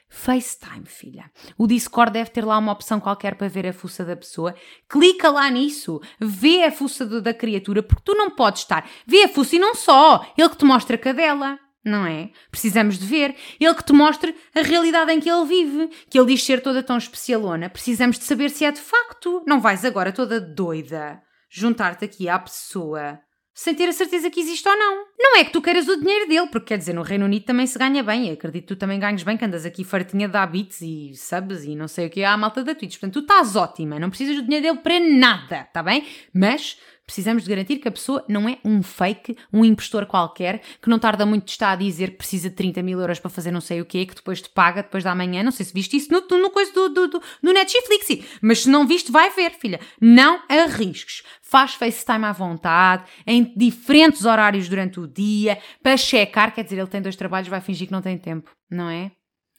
FaceTime, 0.09 0.85
filha. 0.87 1.31
O 1.57 1.67
Discord 1.67 2.13
deve 2.13 2.31
ter 2.31 2.45
lá 2.45 2.59
uma 2.59 2.73
opção 2.73 2.99
qualquer 2.99 3.37
para 3.37 3.49
ver 3.49 3.67
a 3.69 3.73
fuça 3.73 4.05
da 4.05 4.17
pessoa. 4.17 4.55
Clica 4.89 5.31
lá 5.31 5.49
nisso. 5.49 6.01
Vê 6.21 6.65
a 6.65 6.73
fuça 6.73 7.07
da 7.21 7.33
criatura, 7.33 7.83
porque 7.83 8.03
tu 8.05 8.15
não 8.15 8.31
podes 8.31 8.63
estar. 8.63 8.89
Vê 9.07 9.23
a 9.23 9.29
fuça 9.29 9.57
e 9.57 9.61
não 9.61 9.75
só. 9.75 10.27
Ele 10.37 10.49
que 10.49 10.59
te 10.59 10.65
mostra 10.65 10.97
a 10.97 10.99
cadela. 10.99 11.59
Não 11.85 12.07
é? 12.07 12.31
Precisamos 12.51 12.99
de 12.99 13.07
ver. 13.07 13.35
Ele 13.59 13.75
que 13.75 13.85
te 13.85 13.93
mostre 13.93 14.35
a 14.55 14.63
realidade 14.63 15.13
em 15.13 15.21
que 15.21 15.31
ele 15.31 15.47
vive. 15.47 15.89
Que 16.11 16.19
ele 16.19 16.29
diz 16.29 16.45
ser 16.45 16.61
toda 16.61 16.83
tão 16.83 16.99
especialona. 16.99 17.71
Precisamos 17.71 18.19
de 18.19 18.25
saber 18.25 18.51
se 18.51 18.65
é 18.65 18.73
de 18.73 18.81
facto. 18.81 19.43
Não 19.47 19.61
vais 19.61 19.85
agora 19.85 20.13
toda 20.13 20.41
doida 20.41 21.23
juntar-te 21.49 22.05
aqui 22.05 22.29
à 22.29 22.39
pessoa 22.39 23.19
sem 23.53 23.75
ter 23.75 23.89
a 23.89 23.93
certeza 23.93 24.31
que 24.31 24.41
existe 24.41 24.67
ou 24.67 24.75
não. 24.75 25.05
Não 25.19 25.37
é 25.37 25.45
que 25.45 25.53
tu 25.53 25.61
queiras 25.61 25.87
o 25.87 25.97
dinheiro 26.01 26.27
dele, 26.27 26.47
porque 26.47 26.69
quer 26.69 26.79
dizer, 26.79 26.95
no 26.95 27.03
Reino 27.03 27.27
Unido 27.27 27.45
também 27.45 27.67
se 27.67 27.79
ganha 27.79 28.03
bem. 28.03 28.29
Eu 28.29 28.33
acredito 28.33 28.63
que 28.63 28.75
tu 28.75 28.79
também 28.79 28.99
ganhes 28.99 29.23
bem, 29.23 29.37
que 29.37 29.45
andas 29.45 29.67
aqui 29.67 29.85
fartinha 29.85 30.27
de 30.27 30.37
habits 30.37 30.81
e 30.81 31.13
subs 31.15 31.65
e 31.65 31.77
não 31.77 31.87
sei 31.87 32.07
o 32.07 32.11
que 32.11 32.25
à 32.25 32.35
malta 32.39 32.65
da 32.65 32.75
Twitch. 32.75 32.99
Portanto, 32.99 33.13
tu 33.13 33.21
estás 33.21 33.57
ótima, 33.57 33.99
não 33.99 34.09
precisas 34.09 34.37
do 34.37 34.43
dinheiro 34.45 34.67
dele 34.67 34.79
para 34.79 34.99
nada, 34.99 35.65
tá 35.75 35.83
bem? 35.83 36.07
Mas 36.33 36.79
precisamos 37.11 37.43
de 37.43 37.51
garantir 37.51 37.79
que 37.79 37.89
a 37.89 37.91
pessoa 37.91 38.25
não 38.29 38.49
é 38.49 38.59
um 38.65 38.85
fake, 38.85 39.37
um 39.53 39.65
impostor 39.65 40.07
qualquer, 40.07 40.63
que 40.81 40.89
não 40.89 40.97
tarda 40.97 41.27
muito 41.27 41.47
de 41.47 41.51
estar 41.51 41.73
a 41.73 41.77
dizer 41.77 42.13
que 42.13 42.19
precisa 42.19 42.49
de 42.49 42.55
30 42.55 42.85
mil 42.85 43.01
euros 43.01 43.19
para 43.19 43.29
fazer 43.29 43.51
não 43.51 43.61
sei 43.61 43.81
o 43.81 43.85
quê, 43.85 44.07
que 44.07 44.15
depois 44.15 44.41
te 44.41 44.49
paga 44.49 44.81
depois 44.81 45.03
da 45.03 45.13
manhã. 45.13 45.43
Não 45.43 45.51
sei 45.51 45.67
se 45.67 45.75
viste 45.75 45.97
isso 45.97 46.13
no, 46.13 46.21
no 46.39 46.51
coisa 46.51 46.73
do, 46.73 46.89
do, 46.89 47.09
do, 47.09 47.23
do 47.43 47.53
Netflix, 47.53 48.25
mas 48.41 48.63
se 48.63 48.69
não 48.69 48.87
viste, 48.87 49.11
vai 49.11 49.29
ver, 49.31 49.51
filha. 49.51 49.81
Não 50.01 50.41
arrisques. 50.49 51.25
Faz 51.43 51.75
FaceTime 51.75 52.27
à 52.27 52.33
vontade, 52.33 53.11
em 53.27 53.53
diferentes 53.57 54.25
horários 54.25 54.69
durante 54.69 55.01
o 55.01 55.09
dia, 55.09 55.59
para 55.83 55.97
checar. 55.97 56.55
Quer 56.55 56.63
dizer, 56.63 56.79
ele 56.79 56.87
tem 56.87 57.03
dois 57.03 57.17
trabalhos, 57.17 57.49
vai 57.49 57.61
fingir 57.61 57.89
que 57.89 57.93
não 57.93 58.01
tem 58.01 58.17
tempo, 58.17 58.53
não 58.71 58.89
é? 58.89 59.11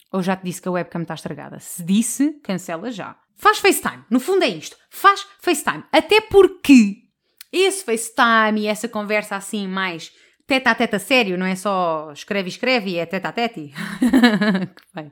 Ou 0.09 0.23
já 0.23 0.37
te 0.37 0.45
disse 0.45 0.61
que 0.61 0.69
a 0.69 0.71
webcam 0.71 1.01
está 1.01 1.15
estragada? 1.15 1.59
Se 1.59 1.83
disse, 1.83 2.39
cancela 2.43 2.91
já. 2.91 3.17
Faz 3.35 3.57
FaceTime. 3.57 4.05
No 4.09 4.19
fundo 4.19 4.43
é 4.43 4.47
isto. 4.47 4.77
Faz 4.89 5.25
FaceTime. 5.41 5.83
Até 5.91 6.21
porque 6.21 7.00
esse 7.51 7.83
FaceTime 7.83 8.61
e 8.61 8.67
essa 8.67 8.87
conversa 8.87 9.35
assim 9.35 9.67
mais 9.67 10.11
teta 10.47 10.71
a 10.71 10.75
teta 10.75 10.99
sério, 10.99 11.37
não 11.37 11.45
é 11.45 11.55
só 11.55 12.11
escreve 12.13 12.49
escreve, 12.49 12.97
é 12.97 13.05
teta 13.05 13.29
a 13.29 13.31
tete. 13.31 13.73
uh, 14.97 15.11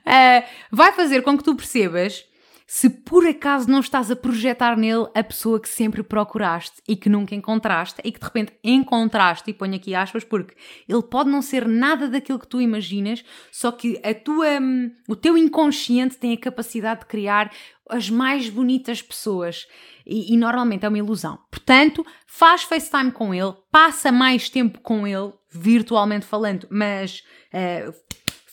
vai 0.70 0.92
fazer 0.92 1.22
com 1.22 1.36
que 1.36 1.42
tu 1.42 1.56
percebas 1.56 2.24
se 2.66 2.90
por 2.90 3.24
acaso 3.24 3.70
não 3.70 3.78
estás 3.78 4.10
a 4.10 4.16
projetar 4.16 4.76
nele 4.76 5.06
a 5.14 5.22
pessoa 5.22 5.60
que 5.60 5.68
sempre 5.68 6.02
procuraste 6.02 6.82
e 6.86 6.96
que 6.96 7.08
nunca 7.08 7.34
encontraste 7.34 8.00
e 8.02 8.10
que 8.10 8.18
de 8.18 8.24
repente 8.24 8.52
encontraste, 8.62 9.50
e 9.50 9.54
ponho 9.54 9.76
aqui 9.76 9.94
aspas, 9.94 10.24
porque 10.24 10.54
ele 10.88 11.02
pode 11.02 11.30
não 11.30 11.40
ser 11.40 11.66
nada 11.68 12.08
daquilo 12.08 12.40
que 12.40 12.48
tu 12.48 12.60
imaginas, 12.60 13.24
só 13.52 13.70
que 13.70 14.00
a 14.02 14.12
tua, 14.12 14.60
hum, 14.60 14.90
o 15.08 15.14
teu 15.14 15.38
inconsciente 15.38 16.16
tem 16.16 16.32
a 16.32 16.36
capacidade 16.36 17.00
de 17.00 17.06
criar 17.06 17.52
as 17.88 18.10
mais 18.10 18.48
bonitas 18.48 19.00
pessoas 19.02 19.66
e, 20.06 20.32
e, 20.32 20.36
normalmente 20.36 20.84
é 20.84 20.88
uma 20.88 20.98
ilusão. 20.98 21.38
Portanto, 21.50 22.06
faz 22.26 22.62
FaceTime 22.62 23.10
com 23.10 23.34
ele, 23.34 23.54
passa 23.72 24.12
mais 24.12 24.48
tempo 24.48 24.80
com 24.80 25.06
ele, 25.06 25.32
virtualmente 25.52 26.24
falando, 26.24 26.66
mas 26.70 27.24
uh, 27.52 27.92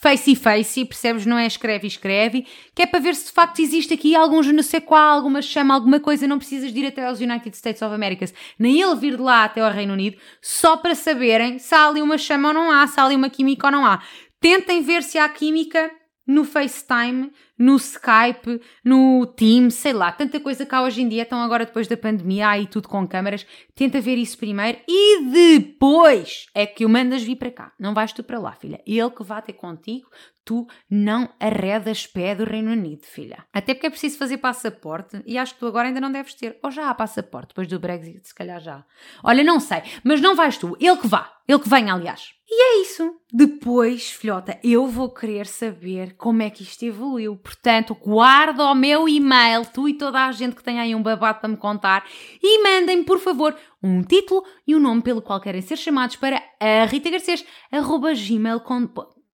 face 0.04 0.32
e 0.32 0.36
face, 0.36 0.84
percebes? 0.84 1.26
Não 1.26 1.38
é 1.38 1.48
escreve 1.48 1.86
e 1.86 1.88
escreve, 1.88 2.46
que 2.76 2.82
é 2.82 2.86
para 2.86 3.00
ver 3.00 3.16
se 3.16 3.28
de 3.28 3.32
facto 3.32 3.60
existe 3.62 3.94
aqui 3.94 4.14
je 4.44 4.52
ne 4.52 4.62
sais 4.62 4.84
qual, 4.84 5.16
alguma 5.16 5.42
chama, 5.42 5.74
alguma 5.74 6.00
coisa, 6.00 6.28
não 6.28 6.38
precisas 6.38 6.74
de 6.74 6.80
ir 6.82 6.88
até 6.88 7.06
aos 7.06 7.22
United 7.22 7.56
States 7.56 7.82
of 7.82 7.94
America, 7.94 8.26
nem 8.60 8.82
ele 8.82 8.96
vir 8.96 9.16
de 9.16 9.22
lá 9.22 9.46
até 9.46 9.62
ao 9.62 9.72
Reino 9.72 9.94
Unido, 9.94 10.18
só 10.42 10.76
para 10.76 10.94
saberem 10.94 11.58
se 11.58 11.74
há 11.74 11.88
ali 11.88 12.02
uma 12.02 12.18
chama 12.18 12.50
ou 12.50 12.54
não 12.54 12.70
há, 12.70 12.86
se 12.86 13.00
há 13.00 13.06
ali 13.06 13.16
uma 13.16 13.30
química 13.30 13.68
ou 13.68 13.72
não 13.72 13.86
há. 13.86 14.04
Tentem 14.42 14.82
ver 14.82 15.04
se 15.04 15.18
há 15.18 15.30
química 15.30 15.90
no 16.28 16.44
FaceTime, 16.44 17.32
no 17.58 17.76
Skype, 17.76 18.62
no 18.84 19.26
Teams, 19.26 19.76
sei 19.76 19.94
lá, 19.94 20.12
tanta 20.12 20.40
coisa 20.40 20.66
cá 20.66 20.82
hoje 20.82 21.02
em 21.02 21.08
dia, 21.08 21.24
então 21.24 21.42
agora 21.42 21.66
depois 21.66 21.88
da 21.88 21.96
pandemia, 21.96 22.50
aí 22.50 22.68
tudo 22.68 22.88
com 22.88 23.08
câmaras, 23.08 23.46
tenta 23.76 24.02
ver 24.02 24.18
isso 24.18 24.38
primeiro 24.38 24.80
e 24.88 25.26
depois 25.26 26.48
é 26.54 26.66
que 26.66 26.86
o 26.86 26.90
mandas 26.90 27.24
vir 27.24 27.36
para 27.36 27.52
cá. 27.52 27.74
Não 27.80 27.94
vais 27.94 28.12
tu 28.12 28.24
para 28.24 28.40
lá, 28.40 28.54
filha. 28.54 28.82
Ele 28.86 29.10
que 29.12 29.24
vai 29.24 29.42
ter 29.42 29.54
contigo, 29.54 30.08
tu 30.46 30.68
não 30.90 31.30
arredas 31.40 32.06
pé 32.06 32.36
do 32.36 32.44
Reino 32.44 32.72
Unido, 32.72 33.06
filha. 33.06 33.46
Até 33.54 33.74
porque 33.74 33.88
é 33.88 33.90
preciso 33.90 34.18
fazer 34.18 34.38
passaporte 34.38 35.22
e 35.26 35.38
acho 35.38 35.54
que 35.54 35.60
tu 35.60 35.68
agora 35.68 35.88
ainda 35.88 36.02
não 36.02 36.12
deves 36.12 36.34
ter. 36.34 36.58
Ou 36.64 36.72
já 36.72 36.90
há 36.90 36.94
passaporte, 36.94 37.50
depois 37.50 37.68
do 37.68 37.80
Brexit, 37.80 38.28
se 38.28 38.36
calhar 38.36 38.60
já. 38.60 38.84
Olha, 39.24 39.44
não 39.44 39.60
sei, 39.60 39.82
mas 40.04 40.22
não 40.22 40.36
vais 40.36 40.58
tu, 40.58 40.76
ele 40.80 40.98
que 40.98 41.08
vá, 41.08 41.32
ele 41.48 41.60
que 41.60 41.70
venha, 41.70 41.94
aliás. 41.94 42.34
E 42.48 42.62
é 42.62 42.82
isso. 42.82 43.16
Depois, 43.32 44.12
filhota, 44.12 44.60
eu 44.64 44.86
vou 44.86 45.12
querer 45.12 45.48
saber 45.48 46.16
como 46.16 46.44
é 46.44 46.50
que 46.50 46.64
isto 46.64 46.84
evoluiu. 46.84 47.36
Portanto, 47.44 47.94
guarda 47.94 48.64
o 48.64 48.74
meu 48.74 49.08
e-mail, 49.08 49.66
tu 49.66 49.90
e 49.90 49.94
toda 49.94 50.26
a 50.26 50.32
gente 50.32 50.56
que 50.56 50.64
tem 50.64 50.80
aí 50.80 50.96
um 50.96 51.04
babado 51.04 51.40
para 51.40 51.50
me 51.50 51.58
contar, 51.58 52.06
e 52.42 52.64
mandem, 52.64 53.04
por 53.04 53.20
favor, 53.20 53.56
um 53.82 54.02
título 54.02 54.44
e 54.66 54.74
um 54.76 54.80
nome 54.80 55.02
pelo 55.02 55.22
qual 55.22 55.42
querem 55.42 55.62
ser 55.62 55.76
chamados 55.76 56.16
para 56.16 56.42
a 56.60 56.86
Rita 56.86 57.10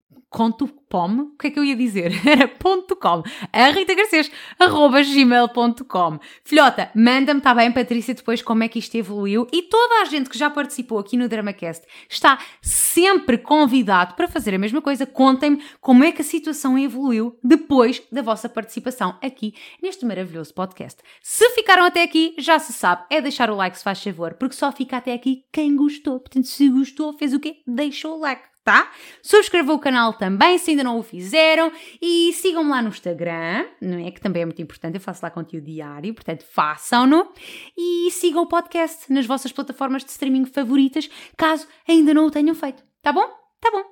Garcês, 0.07 0.13
arroba 0.13 0.23
gmail.com 0.23 0.27
conto 0.29 0.69
pom, 0.69 1.21
o 1.21 1.37
que 1.37 1.47
é 1.47 1.51
que 1.51 1.59
eu 1.59 1.65
ia 1.65 1.75
dizer? 1.75 2.13
Era 2.27 2.47
ponto 2.47 2.95
.com, 2.95 3.23
a 3.53 3.71
Rita 3.71 3.95
Garcês, 3.95 4.31
arroba 4.59 5.03
gmail.com. 5.03 6.19
Filhota, 6.45 6.91
manda-me, 6.95 7.39
está 7.39 7.55
bem, 7.55 7.73
Patrícia, 7.73 8.15
depois 8.15 8.43
como 8.43 8.63
é 8.63 8.69
que 8.69 8.79
isto 8.79 8.95
evoluiu 8.97 9.47
e 9.53 9.63
toda 9.63 10.03
a 10.03 10.05
gente 10.05 10.29
que 10.29 10.39
já 10.39 10.51
participou 10.51 10.99
aqui 10.99 11.17
no 11.17 11.29
DramaCast 11.29 11.87
está 12.09 12.39
sempre 12.61 13.39
convidado 13.39 14.15
para 14.15 14.29
fazer 14.29 14.55
a 14.55 14.59
mesma 14.59 14.83
coisa. 14.83 15.07
Contem-me 15.07 15.63
como 15.81 16.05
é 16.05 16.13
que 16.13 16.23
a 16.23 16.25
situação 16.25 16.79
evoluiu 16.79 17.39
depois 17.43 18.03
da 18.13 18.23
vossa 18.23 18.49
participação 18.49 19.19
aqui 19.23 19.55
neste 19.83 20.05
maravilhoso 20.05 20.53
podcast. 20.53 21.01
Se 21.23 21.49
ficaram 21.51 21.85
até 21.85 22.03
aqui, 22.03 22.35
já 22.39 22.59
se 22.59 22.73
sabe, 22.73 23.05
é 23.11 23.21
deixar 23.21 23.51
o 23.51 23.57
like 23.57 23.79
se 23.79 23.85
faz 23.85 24.03
favor, 24.03 24.35
porque 24.35 24.55
só 24.55 24.71
fica 24.71 24.99
até 24.99 25.13
aqui 25.13 25.45
quem 25.53 25.75
gostou. 25.77 26.21
Portanto, 26.21 26.47
se 26.47 26.69
gostou, 26.69 27.13
fez 27.13 27.33
o 27.33 27.41
quê? 27.41 27.63
Deixou 27.67 28.17
o 28.17 28.21
like 28.21 28.56
tá? 28.67 28.91
Subscrevam 29.23 29.77
o 29.77 29.79
canal 29.79 30.13
também 30.13 30.59
se 30.59 30.73
ainda 30.73 30.83
não 30.83 30.99
o 30.99 31.03
fizeram 31.05 31.71
e 32.03 32.33
sigam-me 32.33 32.69
lá 32.69 32.83
no 32.83 32.89
Instagram, 32.89 33.65
não 33.81 34.05
é? 34.05 34.11
Que 34.11 34.21
também 34.21 34.43
é 34.43 34.45
muito 34.45 34.61
importante, 34.61 34.97
eu 34.97 35.01
faço 35.01 35.25
lá 35.25 35.31
conteúdo 35.31 35.67
diário, 35.67 36.13
portanto 36.13 36.45
façam-no 36.51 37.33
e 37.79 38.11
sigam 38.11 38.43
o 38.43 38.49
podcast 38.49 39.11
nas 39.13 39.25
vossas 39.25 39.53
plataformas 39.53 40.05
de 40.05 40.11
streaming 40.11 40.47
favoritas, 40.47 41.09
caso 41.37 41.69
ainda 41.89 42.13
não 42.13 42.27
o 42.27 42.31
tenham 42.31 42.57
feito, 42.57 42.83
tá 43.01 43.13
bom? 43.13 43.29
Tá 43.61 43.71
bom. 43.71 43.85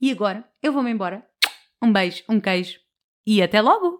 E 0.00 0.12
agora 0.12 0.44
eu 0.62 0.72
vou-me 0.72 0.92
embora. 0.92 1.26
Um 1.82 1.92
beijo, 1.92 2.22
um 2.28 2.38
queijo 2.38 2.78
e 3.26 3.42
até 3.42 3.60
logo! 3.60 3.98